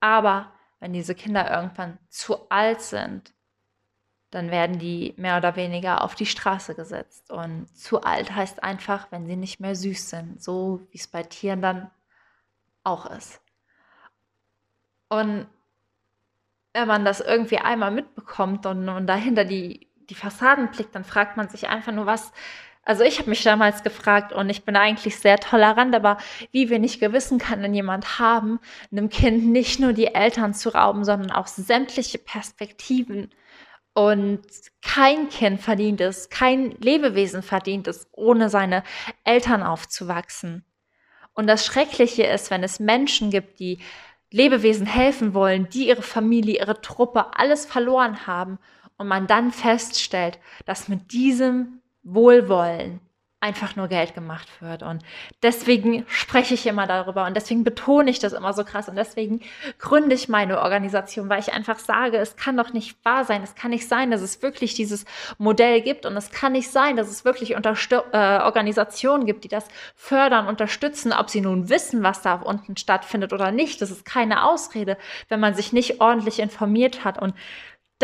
Aber 0.00 0.52
wenn 0.80 0.92
diese 0.92 1.14
Kinder 1.14 1.50
irgendwann 1.50 1.98
zu 2.08 2.50
alt 2.50 2.80
sind, 2.80 3.32
dann 4.30 4.50
werden 4.50 4.78
die 4.78 5.14
mehr 5.16 5.36
oder 5.36 5.54
weniger 5.56 6.02
auf 6.02 6.14
die 6.14 6.26
Straße 6.26 6.74
gesetzt. 6.74 7.30
Und 7.30 7.68
zu 7.76 8.02
alt 8.02 8.34
heißt 8.34 8.62
einfach, 8.62 9.10
wenn 9.12 9.26
sie 9.26 9.36
nicht 9.36 9.60
mehr 9.60 9.76
süß 9.76 10.10
sind, 10.10 10.42
so 10.42 10.80
wie 10.90 10.98
es 10.98 11.06
bei 11.06 11.22
Tieren 11.22 11.62
dann 11.62 11.90
auch 12.82 13.06
ist. 13.06 13.40
Und 15.08 15.46
wenn 16.74 16.88
man 16.88 17.04
das 17.04 17.20
irgendwie 17.20 17.58
einmal 17.58 17.90
mitbekommt 17.90 18.66
und, 18.66 18.88
und 18.88 19.06
dahinter 19.06 19.44
die, 19.44 19.88
die 20.10 20.14
Fassaden 20.14 20.70
blickt, 20.70 20.94
dann 20.94 21.04
fragt 21.04 21.36
man 21.36 21.48
sich 21.48 21.68
einfach 21.68 21.92
nur, 21.92 22.04
was. 22.04 22.32
Also 22.86 23.02
ich 23.02 23.18
habe 23.18 23.30
mich 23.30 23.42
damals 23.42 23.82
gefragt 23.82 24.34
und 24.34 24.50
ich 24.50 24.64
bin 24.64 24.76
eigentlich 24.76 25.16
sehr 25.16 25.38
tolerant, 25.38 25.94
aber 25.94 26.18
wie 26.50 26.68
wenig 26.68 27.00
Gewissen 27.00 27.38
kann 27.38 27.62
denn 27.62 27.72
jemand 27.72 28.18
haben, 28.18 28.60
einem 28.92 29.08
Kind 29.08 29.46
nicht 29.46 29.80
nur 29.80 29.94
die 29.94 30.08
Eltern 30.08 30.52
zu 30.52 30.74
rauben, 30.74 31.02
sondern 31.02 31.30
auch 31.30 31.46
sämtliche 31.46 32.18
Perspektiven. 32.18 33.30
Und 33.94 34.42
kein 34.82 35.30
Kind 35.30 35.62
verdient 35.62 36.02
es, 36.02 36.28
kein 36.28 36.72
Lebewesen 36.72 37.42
verdient 37.42 37.88
es, 37.88 38.06
ohne 38.12 38.50
seine 38.50 38.82
Eltern 39.22 39.62
aufzuwachsen. 39.62 40.66
Und 41.32 41.46
das 41.46 41.64
Schreckliche 41.64 42.24
ist, 42.24 42.50
wenn 42.50 42.62
es 42.62 42.80
Menschen 42.80 43.30
gibt, 43.30 43.60
die 43.60 43.78
Lebewesen 44.34 44.84
helfen 44.84 45.32
wollen, 45.32 45.68
die 45.68 45.86
ihre 45.86 46.02
Familie, 46.02 46.58
ihre 46.58 46.80
Truppe, 46.80 47.38
alles 47.38 47.66
verloren 47.66 48.26
haben. 48.26 48.58
Und 48.96 49.06
man 49.06 49.28
dann 49.28 49.52
feststellt, 49.52 50.40
dass 50.66 50.88
mit 50.88 51.12
diesem 51.12 51.80
Wohlwollen 52.02 52.98
einfach 53.44 53.76
nur 53.76 53.88
Geld 53.88 54.14
gemacht 54.14 54.48
wird. 54.60 54.82
Und 54.82 55.02
deswegen 55.42 56.06
spreche 56.08 56.54
ich 56.54 56.66
immer 56.66 56.86
darüber 56.86 57.26
und 57.26 57.36
deswegen 57.36 57.62
betone 57.62 58.08
ich 58.08 58.18
das 58.18 58.32
immer 58.32 58.54
so 58.54 58.64
krass 58.64 58.88
und 58.88 58.96
deswegen 58.96 59.42
gründe 59.78 60.14
ich 60.14 60.30
meine 60.30 60.62
Organisation, 60.62 61.28
weil 61.28 61.40
ich 61.40 61.52
einfach 61.52 61.78
sage, 61.78 62.16
es 62.16 62.36
kann 62.36 62.56
doch 62.56 62.72
nicht 62.72 62.96
wahr 63.04 63.26
sein, 63.26 63.42
es 63.42 63.54
kann 63.54 63.70
nicht 63.70 63.86
sein, 63.86 64.10
dass 64.10 64.22
es 64.22 64.40
wirklich 64.40 64.72
dieses 64.72 65.04
Modell 65.36 65.82
gibt 65.82 66.06
und 66.06 66.16
es 66.16 66.30
kann 66.30 66.52
nicht 66.52 66.70
sein, 66.70 66.96
dass 66.96 67.08
es 67.08 67.26
wirklich 67.26 67.54
Unterstü 67.54 67.96
äh, 68.12 68.40
Organisationen 68.40 69.26
gibt, 69.26 69.44
die 69.44 69.48
das 69.48 69.68
fördern, 69.94 70.46
unterstützen, 70.46 71.12
ob 71.12 71.28
sie 71.28 71.42
nun 71.42 71.68
wissen, 71.68 72.02
was 72.02 72.22
da 72.22 72.36
unten 72.36 72.78
stattfindet 72.78 73.34
oder 73.34 73.50
nicht. 73.50 73.82
Das 73.82 73.90
ist 73.90 74.06
keine 74.06 74.44
Ausrede, 74.44 74.96
wenn 75.28 75.40
man 75.40 75.54
sich 75.54 75.74
nicht 75.74 76.00
ordentlich 76.00 76.38
informiert 76.38 77.04
hat 77.04 77.20
und 77.20 77.34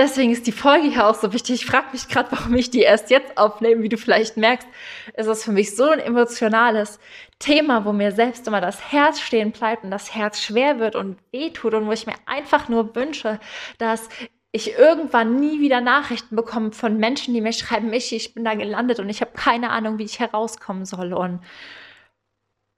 deswegen 0.00 0.33
ist 0.33 0.47
die 0.47 0.52
Folge 0.52 0.88
hier 0.88 1.07
auch 1.07 1.14
so 1.14 1.33
wichtig. 1.33 1.62
Ich 1.62 1.66
frage 1.66 1.88
mich 1.92 2.09
gerade, 2.09 2.33
warum 2.33 2.54
ich 2.54 2.71
die 2.71 2.80
erst 2.80 3.11
jetzt 3.11 3.37
aufnehme. 3.37 3.83
Wie 3.83 3.88
du 3.88 3.99
vielleicht 3.99 4.37
merkst, 4.37 4.66
ist 5.14 5.26
es 5.26 5.45
für 5.45 5.52
mich 5.52 5.76
so 5.76 5.88
ein 5.90 6.00
emotionales 6.00 6.99
Thema, 7.38 7.85
wo 7.85 7.92
mir 7.92 8.12
selbst 8.12 8.47
immer 8.47 8.61
das 8.61 8.92
Herz 8.92 9.21
stehen 9.21 9.52
bleibt 9.52 9.85
und 9.85 9.90
das 9.90 10.14
Herz 10.14 10.40
schwer 10.40 10.78
wird 10.78 10.97
und 10.97 11.19
wehtut 11.33 11.75
und 11.75 11.87
wo 11.87 11.92
ich 11.92 12.07
mir 12.07 12.14
einfach 12.26 12.69
nur 12.69 12.95
wünsche, 12.95 13.38
dass 13.78 14.09
ich 14.52 14.76
irgendwann 14.76 15.37
nie 15.37 15.61
wieder 15.61 15.80
Nachrichten 15.80 16.35
bekomme 16.35 16.73
von 16.73 16.97
Menschen, 16.97 17.35
die 17.35 17.40
mir 17.40 17.52
schreiben, 17.52 17.92
ich, 17.92 18.12
ich 18.12 18.35
bin 18.35 18.45
da 18.45 18.54
gelandet 18.54 18.99
und 18.99 19.09
ich 19.09 19.21
habe 19.21 19.30
keine 19.35 19.71
Ahnung, 19.71 19.99
wie 19.99 20.04
ich 20.04 20.19
herauskommen 20.19 20.85
soll. 20.85 21.12
Und 21.12 21.40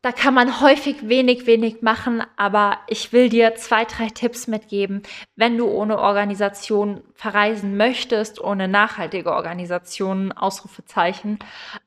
da 0.03 0.11
kann 0.11 0.35
man 0.35 0.61
häufig 0.61 1.09
wenig, 1.09 1.47
wenig 1.47 1.81
machen, 1.81 2.25
aber 2.37 2.79
ich 2.89 3.13
will 3.13 3.29
dir 3.29 3.55
zwei, 3.55 3.85
drei 3.85 4.09
Tipps 4.09 4.49
mitgeben, 4.49 5.03
wenn 5.37 5.57
du 5.57 5.69
ohne 5.69 5.99
Organisation 6.01 7.03
verreisen 7.15 7.77
möchtest, 7.77 8.41
ohne 8.41 8.67
nachhaltige 8.67 9.33
Organisation, 9.33 10.33
Ausrufezeichen, 10.33 11.39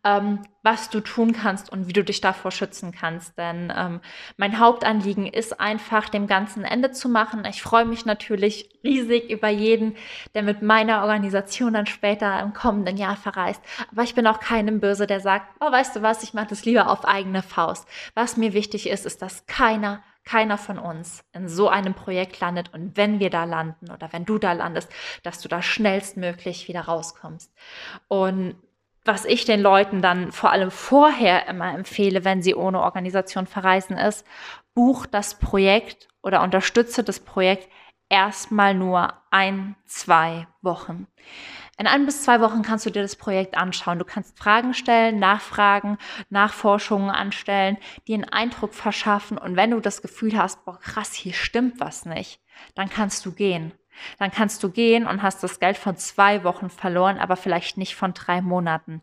ähm, 0.05 0.39
was 0.65 0.89
du 0.89 1.00
tun 1.00 1.31
kannst 1.31 1.72
und 1.72 1.88
wie 1.88 1.93
du 1.93 2.03
dich 2.03 2.22
davor 2.22 2.50
schützen 2.50 2.91
kannst. 2.91 3.38
Denn 3.38 3.72
ähm, 3.74 4.01
mein 4.36 4.60
Hauptanliegen 4.60 5.27
ist 5.27 5.60
einfach, 5.60 6.10
dem 6.10 6.25
ganzen 6.25 6.63
Ende 6.65 6.91
zu 6.91 7.07
machen. 7.07 7.45
Ich 7.45 7.62
freue 7.62 7.86
mich 7.86 8.05
natürlich 8.05 8.72
riesig 8.84 9.29
über 9.29 9.48
jeden, 9.48 9.95
der 10.34 10.41
mit 10.41 10.63
meiner 10.63 11.03
Organisation 11.03 11.74
dann 11.74 11.86
später 11.86 12.39
im 12.39 12.53
kommenden 12.53 12.98
Jahr 12.98 13.15
verreist. 13.15 13.62
Aber 13.91 14.01
ich 14.01 14.15
bin 14.15 14.25
auch 14.25 14.39
keinem 14.39 14.79
böse, 14.79 15.05
der 15.05 15.19
sagt, 15.19 15.45
oh, 15.60 15.72
weißt 15.72 15.98
du 15.98 16.01
was, 16.01 16.24
ich 16.24 16.34
mache 16.34 16.48
das 16.48 16.65
lieber 16.65 16.89
auf 16.89 17.05
eigene 17.05 17.43
Faust. 17.43 17.88
Was 18.15 18.36
mir 18.36 18.53
wichtig 18.53 18.89
ist, 18.89 19.05
ist, 19.05 19.22
dass 19.22 19.45
keiner 19.45 20.01
keiner 20.27 20.57
von 20.57 20.79
uns 20.79 21.24
in 21.34 21.48
so 21.48 21.69
einem 21.69 21.93
Projekt 21.93 22.39
landet 22.39 22.74
und 22.74 22.98
wenn 22.98 23.19
wir 23.19 23.29
da 23.29 23.43
landen 23.43 23.91
oder 23.91 24.12
wenn 24.12 24.25
du 24.25 24.39
da 24.39 24.53
landest, 24.53 24.91
dass 25.22 25.39
du 25.39 25.48
da 25.48 25.62
schnellstmöglich 25.62 26.67
wieder 26.67 26.81
rauskommst. 26.81 27.53
Und 28.07 28.55
was 29.06 29.24
ich 29.24 29.46
den 29.46 29.62
Leuten 29.62 30.02
dann 30.02 30.32
vor 30.32 30.52
allem 30.52 30.72
vorher 30.72 31.48
immer 31.48 31.74
empfehle, 31.74 32.26
wenn 32.26 32.42
sie 32.42 32.56
ohne 32.56 32.82
Organisation 32.82 33.46
verreisen, 33.46 33.98
ist, 33.98 34.26
buch 34.74 35.06
das 35.06 35.40
Projekt 35.40 36.08
oder 36.22 36.42
unterstütze 36.42 37.04
das 37.04 37.20
Projekt 37.20 37.70
erstmal 38.10 38.74
nur 38.74 39.14
ein, 39.32 39.76
zwei 39.86 40.48
Wochen. 40.62 41.08
In 41.78 41.88
ein 41.88 42.06
bis 42.06 42.24
zwei 42.24 42.40
Wochen 42.40 42.62
kannst 42.62 42.86
du 42.86 42.90
dir 42.90 43.02
das 43.02 43.18
Projekt 43.18 43.58
anschauen. 43.58 44.00
Du 44.00 44.06
kannst 44.06 44.38
Fragen 44.40 44.74
stellen, 44.74 45.20
nachfragen, 45.20 45.98
Nachforschungen 46.30 47.10
anstellen, 47.10 47.78
dir 48.08 48.16
einen 48.16 48.30
Eindruck 48.30 48.74
verschaffen. 48.74 49.38
Und 49.38 49.58
wenn 49.58 49.72
du 49.72 49.82
das 49.82 50.02
Gefühl 50.02 50.38
hast, 50.38 50.64
boah, 50.64 50.80
krass, 50.80 51.14
hier 51.14 51.34
stimmt 51.34 51.82
was 51.82 52.06
nicht, 52.06 52.40
dann 52.76 52.90
kannst 52.90 53.26
du 53.26 53.34
gehen. 53.34 53.74
Dann 54.20 54.32
kannst 54.32 54.64
du 54.64 54.70
gehen 54.70 55.08
und 55.08 55.22
hast 55.22 55.44
das 55.44 55.60
Geld 55.60 55.78
von 55.78 55.98
zwei 55.98 56.44
Wochen 56.44 56.70
verloren, 56.70 57.18
aber 57.18 57.36
vielleicht 57.36 57.78
nicht 57.78 57.96
von 57.96 58.14
drei 58.14 58.42
Monaten. 58.42 59.02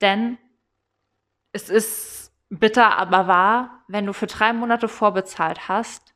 Denn 0.00 0.38
es 1.52 1.70
ist 1.70 2.32
bitter, 2.48 2.98
aber 2.98 3.26
wahr, 3.26 3.84
wenn 3.88 4.06
du 4.06 4.12
für 4.12 4.26
drei 4.26 4.52
Monate 4.52 4.88
vorbezahlt 4.88 5.68
hast, 5.68 6.14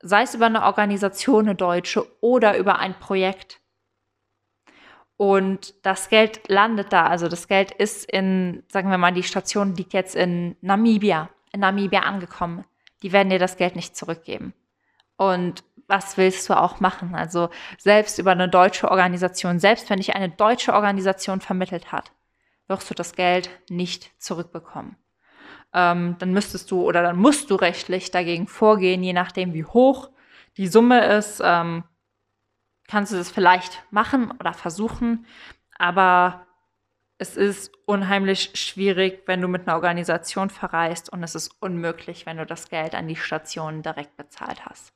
sei 0.00 0.22
es 0.22 0.34
über 0.34 0.46
eine 0.46 0.64
Organisation, 0.64 1.46
eine 1.46 1.54
deutsche 1.54 2.06
oder 2.20 2.56
über 2.58 2.78
ein 2.78 2.98
Projekt, 2.98 3.60
und 5.16 5.74
das 5.82 6.08
Geld 6.08 6.48
landet 6.48 6.92
da. 6.92 7.06
Also 7.06 7.28
das 7.28 7.48
Geld 7.48 7.70
ist 7.70 8.10
in, 8.10 8.62
sagen 8.68 8.90
wir 8.90 8.98
mal, 8.98 9.12
die 9.12 9.22
Station 9.22 9.74
liegt 9.74 9.92
jetzt 9.92 10.14
in 10.14 10.56
Namibia, 10.60 11.30
in 11.52 11.60
Namibia 11.60 12.00
angekommen. 12.00 12.64
Die 13.02 13.12
werden 13.12 13.30
dir 13.30 13.38
das 13.38 13.56
Geld 13.56 13.76
nicht 13.76 13.96
zurückgeben. 13.96 14.52
Und 15.16 15.64
was 15.88 16.16
willst 16.16 16.48
du 16.48 16.54
auch 16.54 16.80
machen? 16.80 17.14
Also 17.14 17.50
selbst 17.78 18.18
über 18.18 18.32
eine 18.32 18.48
deutsche 18.48 18.90
Organisation, 18.90 19.58
selbst 19.58 19.88
wenn 19.88 19.98
dich 19.98 20.14
eine 20.14 20.28
deutsche 20.28 20.72
Organisation 20.72 21.40
vermittelt 21.40 21.92
hat, 21.92 22.12
wirst 22.68 22.90
du 22.90 22.94
das 22.94 23.14
Geld 23.14 23.50
nicht 23.68 24.10
zurückbekommen. 24.20 24.96
Ähm, 25.72 26.16
dann 26.18 26.32
müsstest 26.32 26.70
du 26.70 26.82
oder 26.82 27.02
dann 27.02 27.16
musst 27.16 27.50
du 27.50 27.54
rechtlich 27.54 28.10
dagegen 28.10 28.46
vorgehen, 28.46 29.02
je 29.02 29.12
nachdem 29.12 29.54
wie 29.54 29.64
hoch 29.64 30.10
die 30.56 30.68
Summe 30.68 31.04
ist. 31.06 31.40
Ähm, 31.44 31.84
kannst 32.88 33.12
du 33.12 33.16
das 33.16 33.30
vielleicht 33.30 33.82
machen 33.90 34.32
oder 34.40 34.52
versuchen, 34.52 35.26
aber 35.76 36.45
es 37.18 37.36
ist 37.36 37.72
unheimlich 37.86 38.50
schwierig, 38.54 39.22
wenn 39.24 39.40
du 39.40 39.48
mit 39.48 39.66
einer 39.66 39.76
Organisation 39.76 40.50
verreist 40.50 41.10
und 41.10 41.22
es 41.22 41.34
ist 41.34 41.50
unmöglich, 41.60 42.26
wenn 42.26 42.36
du 42.36 42.44
das 42.44 42.68
Geld 42.68 42.94
an 42.94 43.08
die 43.08 43.16
Station 43.16 43.82
direkt 43.82 44.18
bezahlt 44.18 44.66
hast. 44.66 44.92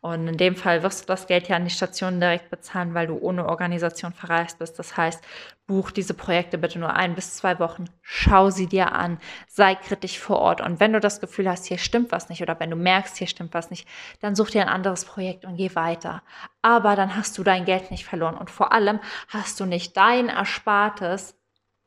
Und 0.00 0.26
in 0.26 0.36
dem 0.36 0.56
Fall 0.56 0.82
wirst 0.82 1.02
du 1.02 1.06
das 1.06 1.28
Geld 1.28 1.46
ja 1.46 1.54
an 1.54 1.64
die 1.64 1.70
Station 1.70 2.18
direkt 2.18 2.50
bezahlen, 2.50 2.94
weil 2.94 3.06
du 3.06 3.16
ohne 3.16 3.46
Organisation 3.48 4.12
verreist 4.12 4.58
bist. 4.58 4.76
Das 4.76 4.96
heißt, 4.96 5.22
buch 5.68 5.92
diese 5.92 6.14
Projekte 6.14 6.58
bitte 6.58 6.80
nur 6.80 6.94
ein 6.94 7.14
bis 7.14 7.36
zwei 7.36 7.60
Wochen, 7.60 7.84
schau 8.00 8.50
sie 8.50 8.66
dir 8.66 8.90
an, 8.92 9.18
sei 9.46 9.76
kritisch 9.76 10.18
vor 10.18 10.40
Ort. 10.40 10.60
Und 10.60 10.80
wenn 10.80 10.92
du 10.92 10.98
das 10.98 11.20
Gefühl 11.20 11.48
hast, 11.48 11.66
hier 11.66 11.78
stimmt 11.78 12.10
was 12.10 12.28
nicht 12.28 12.42
oder 12.42 12.58
wenn 12.58 12.70
du 12.70 12.76
merkst, 12.76 13.18
hier 13.18 13.28
stimmt 13.28 13.54
was 13.54 13.70
nicht, 13.70 13.86
dann 14.20 14.34
such 14.34 14.50
dir 14.50 14.62
ein 14.62 14.68
anderes 14.68 15.04
Projekt 15.04 15.44
und 15.44 15.56
geh 15.56 15.72
weiter. 15.76 16.24
Aber 16.60 16.96
dann 16.96 17.14
hast 17.14 17.38
du 17.38 17.44
dein 17.44 17.64
Geld 17.64 17.92
nicht 17.92 18.04
verloren 18.04 18.36
und 18.36 18.50
vor 18.50 18.72
allem 18.72 18.98
hast 19.28 19.60
du 19.60 19.64
nicht 19.64 19.96
dein 19.96 20.28
Erspartes 20.28 21.36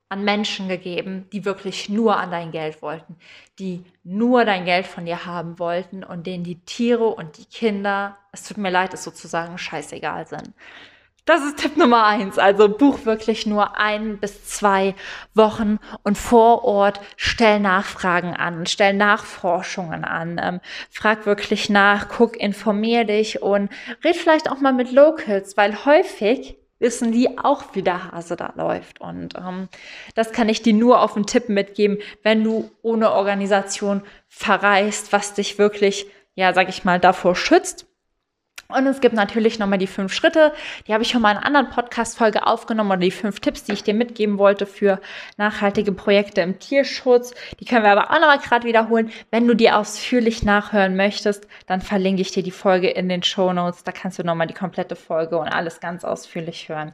an 0.10 0.24
Menschen 0.24 0.68
gegeben, 0.68 1.28
die 1.32 1.46
wirklich 1.46 1.90
nur 1.90 2.18
an 2.18 2.32
dein 2.32 2.52
Geld 2.52 2.82
wollten, 2.82 3.18
die 3.58 3.84
nur 4.04 4.46
dein 4.46 4.66
Geld 4.66 4.86
von 4.86 5.06
dir 5.06 5.26
haben 5.26 5.58
wollten 5.58 6.04
und 6.04 6.28
denen 6.28 6.44
die 6.44 6.60
Tiere 6.64 7.08
und 7.08 7.38
die 7.38 7.46
Kinder, 7.46 8.18
es 8.32 8.44
tut 8.44 8.58
mir 8.58 8.70
leid, 8.70 8.94
es 8.94 9.04
sozusagen 9.04 9.58
scheißegal 9.58 10.28
sind. 10.28 10.54
Das 11.26 11.44
ist 11.44 11.58
Tipp 11.58 11.76
Nummer 11.76 12.06
eins. 12.06 12.38
Also 12.38 12.70
buch 12.70 13.06
wirklich 13.06 13.48
nur 13.48 13.78
ein 13.78 14.20
bis 14.20 14.46
zwei 14.46 14.94
Wochen 15.34 15.80
und 16.04 16.20
vor 16.20 16.64
Ort 16.64 17.02
stell 17.18 17.60
Nachfragen 17.60 18.36
an, 18.36 18.68
stell 18.68 18.94
Nachforschungen 18.94 20.06
an, 20.06 20.40
ähm, 20.42 20.62
frag 20.92 21.26
wirklich 21.26 21.68
nach, 21.68 22.10
guck, 22.10 22.38
informier 22.38 23.06
dich 23.06 23.42
und 23.42 23.72
red 24.04 24.16
vielleicht 24.16 24.52
auch 24.52 24.60
mal 24.60 24.74
mit 24.74 24.92
Locals, 24.92 25.58
weil 25.58 25.84
häufig 25.86 26.58
wissen 26.80 27.12
die 27.12 27.38
auch, 27.38 27.64
wie 27.74 27.82
der 27.82 28.12
Hase 28.12 28.36
da 28.36 28.54
läuft. 28.56 29.02
Und 29.02 29.36
ähm, 29.38 29.70
das 30.14 30.32
kann 30.32 30.50
ich 30.50 30.62
dir 30.62 30.74
nur 30.74 31.02
auf 31.02 31.16
einen 31.16 31.26
Tipp 31.26 31.50
mitgeben, 31.50 31.98
wenn 32.24 32.44
du 32.44 32.72
ohne 32.82 33.12
Organisation 33.12 34.02
verreist, 34.28 35.14
was 35.14 35.34
dich 35.34 35.58
wirklich, 35.58 36.08
ja, 36.36 36.54
sag 36.54 36.70
ich 36.70 36.84
mal, 36.84 37.00
davor 37.00 37.36
schützt 37.36 37.88
und 38.76 38.88
es 38.88 39.02
gibt 39.02 39.16
natürlich 39.16 39.60
nochmal 39.60 39.80
die 39.80 39.88
fünf 39.88 40.14
Schritte, 40.14 40.54
die 40.88 40.94
habe 40.94 41.04
ich 41.04 41.10
schon 41.10 41.22
mal 41.22 41.32
in 41.32 41.38
einer 41.38 41.46
anderen 41.46 41.70
Podcast-Folge 41.70 42.46
aufgenommen 42.46 42.92
oder 42.92 43.00
die 43.00 43.12
fünf 43.12 43.40
Tipps, 43.40 43.64
die 43.64 43.74
ich 43.74 43.84
dir 43.84 43.94
mitgeben 43.94 44.38
wollte 44.38 44.66
für 44.66 45.00
nachhaltige 45.38 45.92
Projekte 45.92 46.42
im 46.42 46.60
Tierschutz. 46.60 47.34
Die 47.60 47.66
können 47.66 47.84
wir 47.84 47.92
aber 47.92 48.12
auch 48.12 48.20
nochmal 48.20 48.40
gerade 48.40 48.68
wiederholen. 48.68 49.12
Wenn 49.32 49.48
du 49.48 49.56
die 49.56 49.72
ausführlich 49.72 50.44
nachhören 50.44 50.96
möchtest, 50.96 51.48
dann 51.68 51.82
verlinke 51.82 52.22
ich 52.22 52.32
dir 52.32 52.44
die 52.44 52.52
Folge 52.52 52.90
in 52.90 53.10
den 53.10 53.24
Show 53.24 53.54
Notes. 53.54 53.84
Da 53.84 53.92
kannst 53.92 54.20
du 54.20 54.24
nochmal 54.24 54.48
die 54.48 54.54
komplette 54.54 54.96
Folge 54.96 55.38
und 55.38 55.48
alles 55.48 55.80
ganz 55.80 56.04
ausführlich 56.04 56.70
hören. 56.70 56.94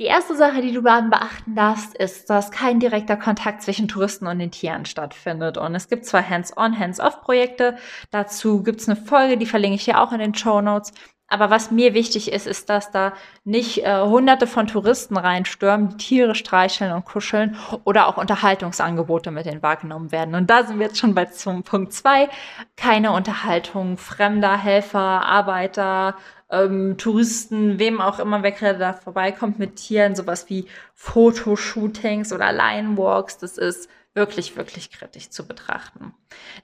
Die 0.00 0.04
erste 0.04 0.36
Sache, 0.36 0.62
die 0.62 0.72
du 0.72 0.80
dann 0.80 1.10
beachten 1.10 1.56
darfst, 1.56 1.96
ist, 1.96 2.30
dass 2.30 2.52
kein 2.52 2.78
direkter 2.78 3.16
Kontakt 3.16 3.62
zwischen 3.62 3.88
Touristen 3.88 4.28
und 4.28 4.38
den 4.38 4.52
Tieren 4.52 4.84
stattfindet. 4.84 5.58
Und 5.58 5.74
es 5.74 5.88
gibt 5.88 6.06
zwar 6.06 6.28
Hands-on, 6.28 6.78
Hands-off-Projekte. 6.78 7.76
Dazu 8.12 8.62
gibt 8.62 8.80
es 8.80 8.88
eine 8.88 8.94
Folge, 8.94 9.36
die 9.36 9.46
verlinke 9.46 9.74
ich 9.74 9.86
dir 9.86 10.00
auch 10.00 10.12
in 10.12 10.20
den 10.20 10.36
Show 10.36 10.60
Notes. 10.60 10.92
Aber 11.28 11.50
was 11.50 11.70
mir 11.70 11.92
wichtig 11.92 12.32
ist, 12.32 12.46
ist, 12.46 12.70
dass 12.70 12.90
da 12.90 13.12
nicht 13.44 13.84
äh, 13.84 14.00
hunderte 14.00 14.46
von 14.46 14.66
Touristen 14.66 15.16
reinstürmen, 15.18 15.90
die 15.90 15.96
Tiere 15.98 16.34
streicheln 16.34 16.92
und 16.92 17.04
kuscheln 17.04 17.56
oder 17.84 18.08
auch 18.08 18.16
Unterhaltungsangebote 18.16 19.30
mit 19.30 19.44
denen 19.44 19.62
wahrgenommen 19.62 20.10
werden. 20.10 20.34
Und 20.34 20.48
da 20.48 20.64
sind 20.64 20.78
wir 20.78 20.86
jetzt 20.86 20.98
schon 20.98 21.14
bei 21.14 21.26
zum 21.26 21.62
Punkt 21.64 21.92
zwei: 21.92 22.30
Keine 22.76 23.12
Unterhaltung 23.12 23.98
fremder 23.98 24.56
Helfer, 24.56 24.98
Arbeiter, 24.98 26.16
ähm, 26.50 26.96
Touristen, 26.96 27.78
wem 27.78 28.00
auch 28.00 28.18
immer, 28.18 28.42
wer 28.42 28.52
gerade 28.52 28.78
da 28.78 28.92
vorbeikommt 28.94 29.58
mit 29.58 29.76
Tieren, 29.76 30.14
sowas 30.14 30.48
wie 30.48 30.66
Fotoshootings 30.94 32.32
oder 32.32 32.52
Linewalks, 32.52 33.38
das 33.38 33.58
ist 33.58 33.90
wirklich, 34.14 34.56
wirklich 34.56 34.90
kritisch 34.90 35.30
zu 35.30 35.46
betrachten. 35.46 36.14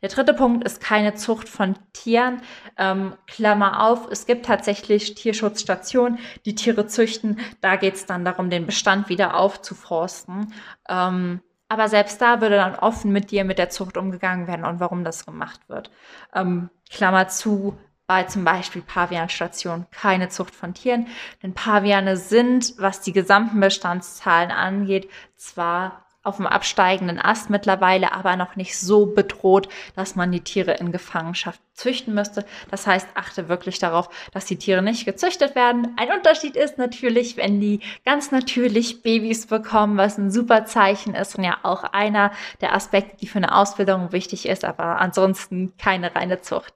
Der 0.03 0.09
dritte 0.09 0.35
Punkt 0.35 0.65
ist 0.65 0.81
keine 0.81 1.15
Zucht 1.15 1.49
von 1.49 1.77
Tieren. 1.93 2.43
Ähm, 2.77 3.15
Klammer 3.27 3.83
auf, 3.87 4.11
es 4.11 4.27
gibt 4.27 4.47
tatsächlich 4.47 5.15
Tierschutzstationen, 5.15 6.19
die 6.45 6.55
Tiere 6.55 6.87
züchten. 6.87 7.39
Da 7.61 7.77
geht 7.77 7.95
es 7.95 8.07
dann 8.07 8.25
darum, 8.25 8.51
den 8.51 8.67
Bestand 8.67 9.09
wieder 9.09 9.37
aufzuforsten. 9.37 10.53
Ähm, 10.89 11.41
Aber 11.69 11.89
selbst 11.89 12.21
da 12.21 12.41
würde 12.41 12.57
dann 12.57 12.75
offen 12.77 13.13
mit 13.13 13.31
dir 13.31 13.45
mit 13.45 13.59
der 13.59 13.71
Zucht 13.71 13.97
umgegangen 13.97 14.47
werden 14.47 14.65
und 14.65 14.81
warum 14.81 15.05
das 15.05 15.25
gemacht 15.25 15.61
wird. 15.69 15.91
Ähm, 16.35 16.71
Klammer 16.91 17.29
zu, 17.29 17.79
bei 18.07 18.25
zum 18.25 18.45
Beispiel 18.45 18.83
Pavianstationen 18.83 19.87
keine 19.91 20.29
Zucht 20.29 20.55
von 20.55 20.75
Tieren, 20.75 21.07
denn 21.43 21.55
Paviane 21.55 22.17
sind, 22.17 22.75
was 22.79 23.01
die 23.01 23.13
gesamten 23.13 23.59
Bestandszahlen 23.61 24.51
angeht, 24.51 25.09
zwar 25.37 26.05
auf 26.25 26.37
dem 26.37 26.47
absteigenden 26.47 27.21
Ast 27.21 27.51
mittlerweile, 27.51 28.13
aber 28.13 28.37
noch 28.37 28.57
nicht 28.57 28.79
so 28.79 29.07
bedroht, 29.07 29.69
dass 29.95 30.17
man 30.17 30.33
die 30.33 30.41
Tiere 30.41 30.73
in 30.73 30.91
Gefangenschaft 30.91 31.61
züchten 31.75 32.15
müsste. 32.15 32.45
Das 32.71 32.87
heißt, 32.87 33.09
achte 33.15 33.49
wirklich 33.49 33.79
darauf, 33.79 34.09
dass 34.33 34.47
die 34.47 34.57
Tiere 34.57 34.81
nicht 34.81 35.05
gezüchtet 35.05 35.55
werden. 35.55 35.95
Ein 35.97 36.13
Unterschied 36.13 36.57
ist 36.57 36.79
natürlich, 36.79 37.37
wenn 37.37 37.61
die 37.61 37.81
ganz 38.05 38.31
natürlich 38.31 39.03
Babys 39.03 39.47
bekommen, 39.47 39.99
was 39.99 40.19
ein 40.19 40.31
super 40.31 40.65
Zeichen 40.65 41.15
ist 41.15 41.37
und 41.37 41.45
ja 41.45 41.59
auch 41.63 41.85
einer 41.85 42.33
der 42.61 42.75
Aspekte, 42.75 43.17
die 43.21 43.27
für 43.27 43.39
eine 43.39 43.55
Ausbildung 43.55 44.13
wichtig 44.13 44.49
ist, 44.49 44.65
aber 44.65 45.01
ansonsten 45.01 45.75
keine 45.77 46.15
reine 46.15 46.41
Zucht. 46.41 46.73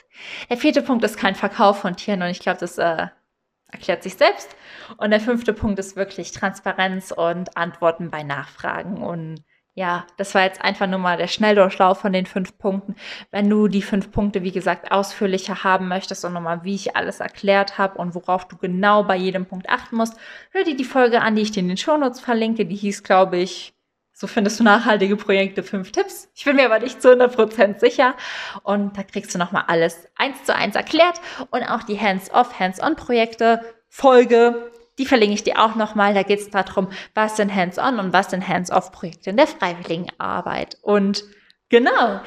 Der 0.51 0.57
vierte 0.57 0.83
Punkt 0.83 1.05
ist 1.05 1.17
kein 1.17 1.37
Verkauf 1.37 1.79
von 1.81 1.97
Tieren 1.97 2.23
und 2.23 2.29
ich 2.29 2.41
glaube, 2.41 2.59
das 2.59 2.77
äh, 2.77 3.07
erklärt 3.71 4.03
sich 4.03 4.15
selbst. 4.15 4.55
Und 4.97 5.11
der 5.11 5.21
fünfte 5.21 5.53
Punkt 5.53 5.79
ist 5.79 5.97
wirklich 5.97 6.33
Transparenz 6.33 7.13
und 7.13 7.57
Antworten 7.57 8.11
bei 8.11 8.23
Nachfragen. 8.23 9.03
Und 9.03 9.45
ja, 9.75 10.07
das 10.17 10.35
war 10.35 10.43
jetzt 10.43 10.61
einfach 10.61 10.89
nur 10.89 10.99
mal 10.99 11.17
der 11.17 11.29
Schnelldurchlauf 11.29 12.01
von 12.01 12.13
den 12.13 12.27
fünf 12.27 12.59
Punkten. 12.59 12.97
Wenn 13.31 13.49
du 13.49 13.69
die 13.69 13.83
fünf 13.83 14.11
Punkte, 14.11 14.43
wie 14.43 14.51
gesagt, 14.51 14.91
ausführlicher 14.91 15.63
haben 15.63 15.87
möchtest 15.87 16.25
und 16.25 16.33
nochmal, 16.33 16.65
wie 16.65 16.75
ich 16.75 16.97
alles 16.97 17.21
erklärt 17.21 17.79
habe 17.79 17.97
und 17.99 18.17
worauf 18.17 18.49
du 18.49 18.57
genau 18.57 19.05
bei 19.05 19.15
jedem 19.15 19.47
Punkt 19.47 19.69
achten 19.69 19.95
musst, 19.95 20.17
hör 20.51 20.65
dir 20.65 20.77
die 20.77 20.85
Folge 20.85 21.23
an, 21.23 21.37
die 21.37 21.43
ich 21.43 21.53
dir 21.53 21.61
in 21.61 21.69
den 21.69 21.77
Shownotes 21.77 22.19
verlinke. 22.19 22.67
Die 22.67 22.75
hieß, 22.75 23.05
glaube 23.05 23.37
ich, 23.37 23.78
so 24.19 24.27
findest 24.27 24.59
du 24.59 24.65
nachhaltige 24.65 25.15
Projekte, 25.15 25.63
fünf 25.63 25.93
Tipps. 25.93 26.29
Ich 26.35 26.45
bin 26.45 26.57
mir 26.57 26.65
aber 26.65 26.81
nicht 26.81 27.01
zu 27.01 27.09
100% 27.13 27.79
sicher. 27.79 28.15
Und 28.65 28.99
da 28.99 29.05
kriegst 29.05 29.33
du 29.33 29.39
nochmal 29.39 29.63
alles 29.69 30.09
eins 30.17 30.43
zu 30.43 30.53
eins 30.53 30.75
erklärt 30.75 31.21
und 31.51 31.63
auch 31.63 31.85
die 31.85 32.01
Hands-off, 32.01 32.59
Hands-on-Projekte, 32.59 33.61
Folge, 33.89 34.73
die 34.99 35.07
verlinke 35.07 35.35
ich 35.35 35.45
dir 35.45 35.61
auch 35.65 35.77
nochmal. 35.77 36.15
Da 36.15 36.25
geht 36.25 36.41
es 36.41 36.51
darum, 36.51 36.89
was 37.15 37.37
sind 37.37 37.55
Hands-on 37.55 38.01
und 38.01 38.13
was 38.13 38.31
sind 38.31 38.49
Hands-off-Projekte 38.49 39.31
in 39.31 39.37
der 39.37 39.47
Freiwilligenarbeit. 39.47 40.79
Und 40.83 41.23
genau, 41.69 42.21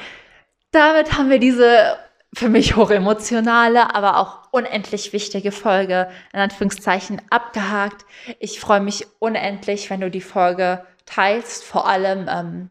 damit 0.70 1.18
haben 1.18 1.28
wir 1.28 1.40
diese 1.40 1.98
für 2.34 2.48
mich 2.48 2.76
hochemotionale, 2.76 3.94
aber 3.94 4.16
auch 4.16 4.50
unendlich 4.50 5.12
wichtige 5.12 5.52
Folge 5.52 6.08
in 6.32 6.40
Anführungszeichen 6.40 7.20
abgehakt. 7.28 8.06
Ich 8.38 8.60
freue 8.60 8.80
mich 8.80 9.06
unendlich, 9.18 9.90
wenn 9.90 10.00
du 10.00 10.10
die 10.10 10.22
Folge 10.22 10.86
teilst, 11.06 11.64
vor 11.64 11.88
allem, 11.88 12.28
ähm, 12.28 12.70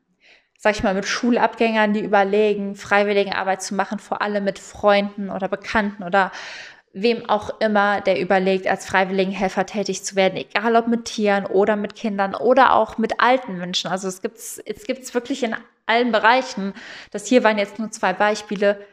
sag 0.58 0.76
ich 0.76 0.84
mal, 0.84 0.94
mit 0.94 1.06
Schulabgängern, 1.06 1.94
die 1.94 2.04
überlegen, 2.04 2.76
Freiwilligenarbeit 2.76 3.62
zu 3.62 3.76
machen, 3.76 4.00
vor 4.00 4.22
allem 4.22 4.44
mit 4.44 4.60
Freunden 4.60 5.30
oder 5.30 5.48
Bekannten 5.48 6.04
oder 6.04 6.32
wem 6.94 7.30
auch 7.30 7.62
immer, 7.62 8.02
der 8.02 8.20
überlegt, 8.20 8.68
als 8.68 8.86
Freiwilligenhelfer 8.86 9.66
tätig 9.66 10.04
zu 10.04 10.16
werden, 10.16 10.36
egal 10.36 10.76
ob 10.76 10.88
mit 10.88 11.06
Tieren 11.06 11.46
oder 11.46 11.76
mit 11.76 11.96
Kindern 11.96 12.36
oder 12.36 12.74
auch 12.74 12.98
mit 12.98 13.20
alten 13.20 13.58
Menschen. 13.58 13.90
Also 13.90 14.08
es 14.08 14.22
gibt 14.22 14.38
es 14.38 14.62
gibt's 14.86 15.14
wirklich 15.14 15.44
in 15.44 15.56
allen 15.86 16.12
Bereichen. 16.12 16.74
Das 17.12 17.28
hier 17.28 17.44
waren 17.44 17.58
jetzt 17.58 17.80
nur 17.80 17.92
zwei 17.92 18.14
Beispiele. 18.14 18.86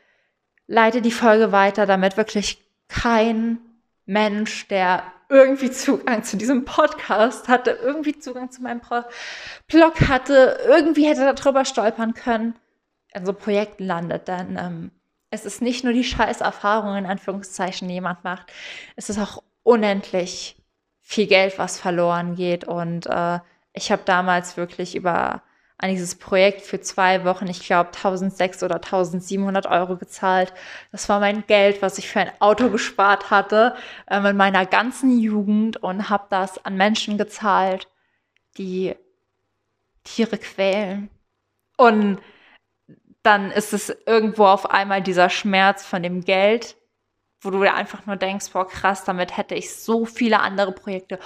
Leite 0.66 1.02
die 1.02 1.10
Folge 1.10 1.50
weiter, 1.50 1.86
damit 1.86 2.16
wirklich 2.16 2.58
kein 2.88 3.58
Mensch, 4.06 4.68
der 4.68 5.02
irgendwie 5.28 5.70
Zugang 5.70 6.24
zu 6.24 6.36
diesem 6.36 6.64
Podcast 6.64 7.48
hatte, 7.48 7.70
irgendwie 7.82 8.18
Zugang 8.18 8.50
zu 8.50 8.62
meinem 8.62 8.80
Blog 9.66 10.08
hatte, 10.08 10.58
irgendwie 10.66 11.06
hätte 11.06 11.32
darüber 11.34 11.64
stolpern 11.64 12.14
können, 12.14 12.54
in 13.12 13.26
so 13.26 13.32
Projekten 13.32 13.84
landet. 13.84 14.28
Denn 14.28 14.58
ähm, 14.58 14.90
es 15.30 15.44
ist 15.44 15.60
nicht 15.60 15.84
nur 15.84 15.92
die 15.92 16.04
Scheißerfahrung, 16.04 16.96
in 16.96 17.06
Anführungszeichen, 17.06 17.88
die 17.88 17.94
jemand 17.94 18.24
macht. 18.24 18.52
Es 18.96 19.10
ist 19.10 19.18
auch 19.18 19.42
unendlich 19.62 20.56
viel 21.00 21.26
Geld, 21.26 21.58
was 21.58 21.78
verloren 21.78 22.34
geht. 22.34 22.64
Und 22.64 23.06
äh, 23.06 23.40
ich 23.74 23.92
habe 23.92 24.02
damals 24.04 24.56
wirklich 24.56 24.94
über 24.94 25.42
an 25.78 25.90
dieses 25.90 26.16
Projekt 26.16 26.62
für 26.62 26.80
zwei 26.80 27.24
Wochen, 27.24 27.46
ich 27.46 27.60
glaube, 27.64 27.90
1600 27.90 28.62
oder 28.64 28.76
1700 28.76 29.66
Euro 29.66 29.96
gezahlt. 29.96 30.52
Das 30.90 31.08
war 31.08 31.20
mein 31.20 31.46
Geld, 31.46 31.82
was 31.82 31.98
ich 31.98 32.08
für 32.08 32.20
ein 32.20 32.32
Auto 32.40 32.68
gespart 32.68 33.30
hatte 33.30 33.76
ähm, 34.10 34.26
in 34.26 34.36
meiner 34.36 34.66
ganzen 34.66 35.18
Jugend 35.18 35.76
und 35.76 36.10
habe 36.10 36.26
das 36.30 36.64
an 36.64 36.76
Menschen 36.76 37.16
gezahlt, 37.16 37.88
die 38.58 38.96
Tiere 40.02 40.38
quälen. 40.38 41.10
Und 41.76 42.18
dann 43.22 43.52
ist 43.52 43.72
es 43.72 43.96
irgendwo 44.04 44.46
auf 44.46 44.70
einmal 44.70 45.00
dieser 45.00 45.30
Schmerz 45.30 45.86
von 45.86 46.02
dem 46.02 46.24
Geld, 46.24 46.76
wo 47.40 47.50
du 47.50 47.60
dir 47.62 47.74
einfach 47.74 48.06
nur 48.06 48.16
denkst, 48.16 48.50
boah, 48.52 48.66
krass, 48.66 49.04
damit 49.04 49.36
hätte 49.36 49.54
ich 49.54 49.74
so 49.74 50.04
viele 50.04 50.40
andere 50.40 50.72
Projekte 50.72 51.18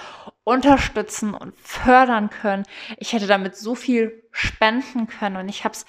unterstützen 0.44 1.34
und 1.34 1.56
fördern 1.58 2.30
können. 2.30 2.64
Ich 2.98 3.12
hätte 3.12 3.26
damit 3.26 3.56
so 3.56 3.74
viel 3.74 4.22
spenden 4.30 5.06
können 5.06 5.36
und 5.36 5.48
ich 5.48 5.64
habe 5.64 5.74
es 5.74 5.86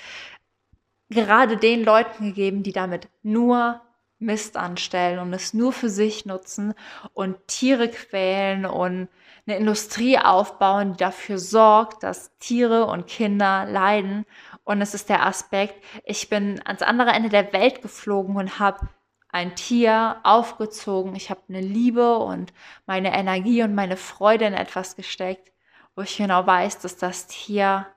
gerade 1.10 1.58
den 1.58 1.84
Leuten 1.84 2.28
gegeben, 2.28 2.64
die 2.64 2.72
damit 2.72 3.10
nur 3.22 3.82
Mist 4.20 4.56
anstellen 4.58 5.20
und 5.20 5.34
es 5.34 5.54
nur 5.54 5.74
für 5.74 5.90
sich 5.90 6.26
nutzen 6.26 6.74
und 7.14 7.48
Tiere 7.48 7.90
quälen 7.90 8.66
und 8.66 9.10
eine 9.46 9.58
Industrie 9.58 10.18
aufbauen, 10.18 10.94
die 10.94 10.98
dafür 10.98 11.38
sorgt, 11.38 12.04
dass 12.04 12.38
Tiere 12.38 12.86
und 12.86 13.08
Kinder 13.08 13.66
leiden. 13.66 14.26
Und 14.64 14.82
es 14.82 14.94
ist 14.94 15.10
der 15.10 15.26
Aspekt, 15.26 15.84
ich 16.06 16.30
bin 16.30 16.62
ans 16.66 16.82
andere 16.82 17.12
Ende 17.12 17.28
der 17.28 17.52
Welt 17.52 17.82
geflogen 17.82 18.38
und 18.38 18.60
habe 18.60 18.88
ein 19.34 19.56
Tier 19.56 20.18
aufgezogen. 20.24 21.16
Ich 21.16 21.30
habe 21.30 21.42
eine 21.50 21.60
Liebe 21.60 22.18
und 22.20 22.54
meine 22.86 23.14
Energie 23.14 23.64
und 23.64 23.74
meine 23.76 23.98
Freude 23.98 24.46
in 24.46 24.54
etwas 24.54 24.96
gesteckt, 24.96 25.52
wo 25.96 26.04
ich 26.04 26.18
genau 26.18 26.46
weiß, 26.46 26.80
dass 26.80 26.98
das 26.98 27.28
Tier 27.28 27.88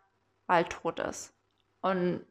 bald 0.46 0.70
tot 0.70 0.98
ist. 0.98 1.34
Und 1.82 2.24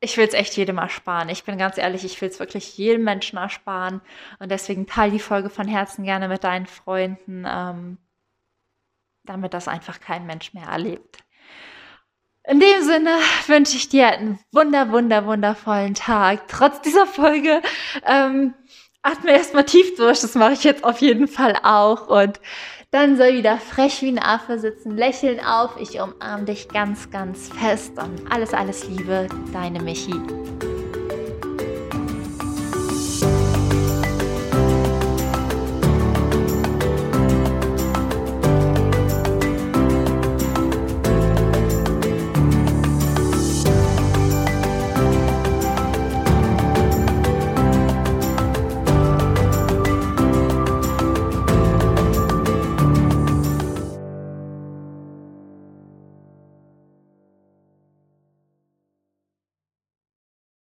ich 0.00 0.16
will 0.16 0.26
es 0.26 0.34
echt 0.34 0.56
jedem 0.56 0.78
ersparen. 0.78 1.28
Ich 1.28 1.44
bin 1.44 1.56
ganz 1.56 1.78
ehrlich, 1.78 2.04
ich 2.04 2.20
will 2.20 2.28
es 2.28 2.40
wirklich 2.40 2.76
jedem 2.76 3.04
Menschen 3.04 3.38
ersparen. 3.38 4.00
Und 4.40 4.50
deswegen 4.50 4.86
teile 4.86 5.12
die 5.12 5.20
Folge 5.20 5.48
von 5.48 5.68
Herzen 5.68 6.04
gerne 6.04 6.28
mit 6.28 6.42
deinen 6.42 6.66
Freunden, 6.66 7.44
ähm, 7.48 7.98
damit 9.22 9.54
das 9.54 9.68
einfach 9.68 10.00
kein 10.00 10.26
Mensch 10.26 10.54
mehr 10.54 10.66
erlebt. 10.66 11.23
In 12.46 12.60
dem 12.60 12.82
Sinne 12.82 13.10
wünsche 13.46 13.76
ich 13.76 13.88
dir 13.88 14.08
einen 14.08 14.38
wunder, 14.52 14.92
wunder, 14.92 15.24
wundervollen 15.24 15.94
Tag. 15.94 16.46
Trotz 16.48 16.82
dieser 16.82 17.06
Folge 17.06 17.62
ähm, 18.06 18.52
atme 19.02 19.32
erstmal 19.32 19.64
tief 19.64 19.96
durch. 19.96 20.20
Das 20.20 20.34
mache 20.34 20.52
ich 20.52 20.62
jetzt 20.62 20.84
auf 20.84 21.00
jeden 21.00 21.26
Fall 21.26 21.56
auch. 21.62 22.06
Und 22.08 22.40
dann 22.90 23.16
soll 23.16 23.32
wieder 23.32 23.56
frech 23.56 24.02
wie 24.02 24.10
ein 24.10 24.18
Affe 24.18 24.58
sitzen, 24.58 24.94
lächeln 24.96 25.40
auf. 25.40 25.76
Ich 25.80 25.98
umarme 25.98 26.44
dich 26.44 26.68
ganz, 26.68 27.10
ganz 27.10 27.48
fest 27.48 27.92
und 27.96 28.30
alles, 28.30 28.52
alles 28.52 28.86
Liebe, 28.88 29.26
deine 29.52 29.80
Michi. 29.80 30.14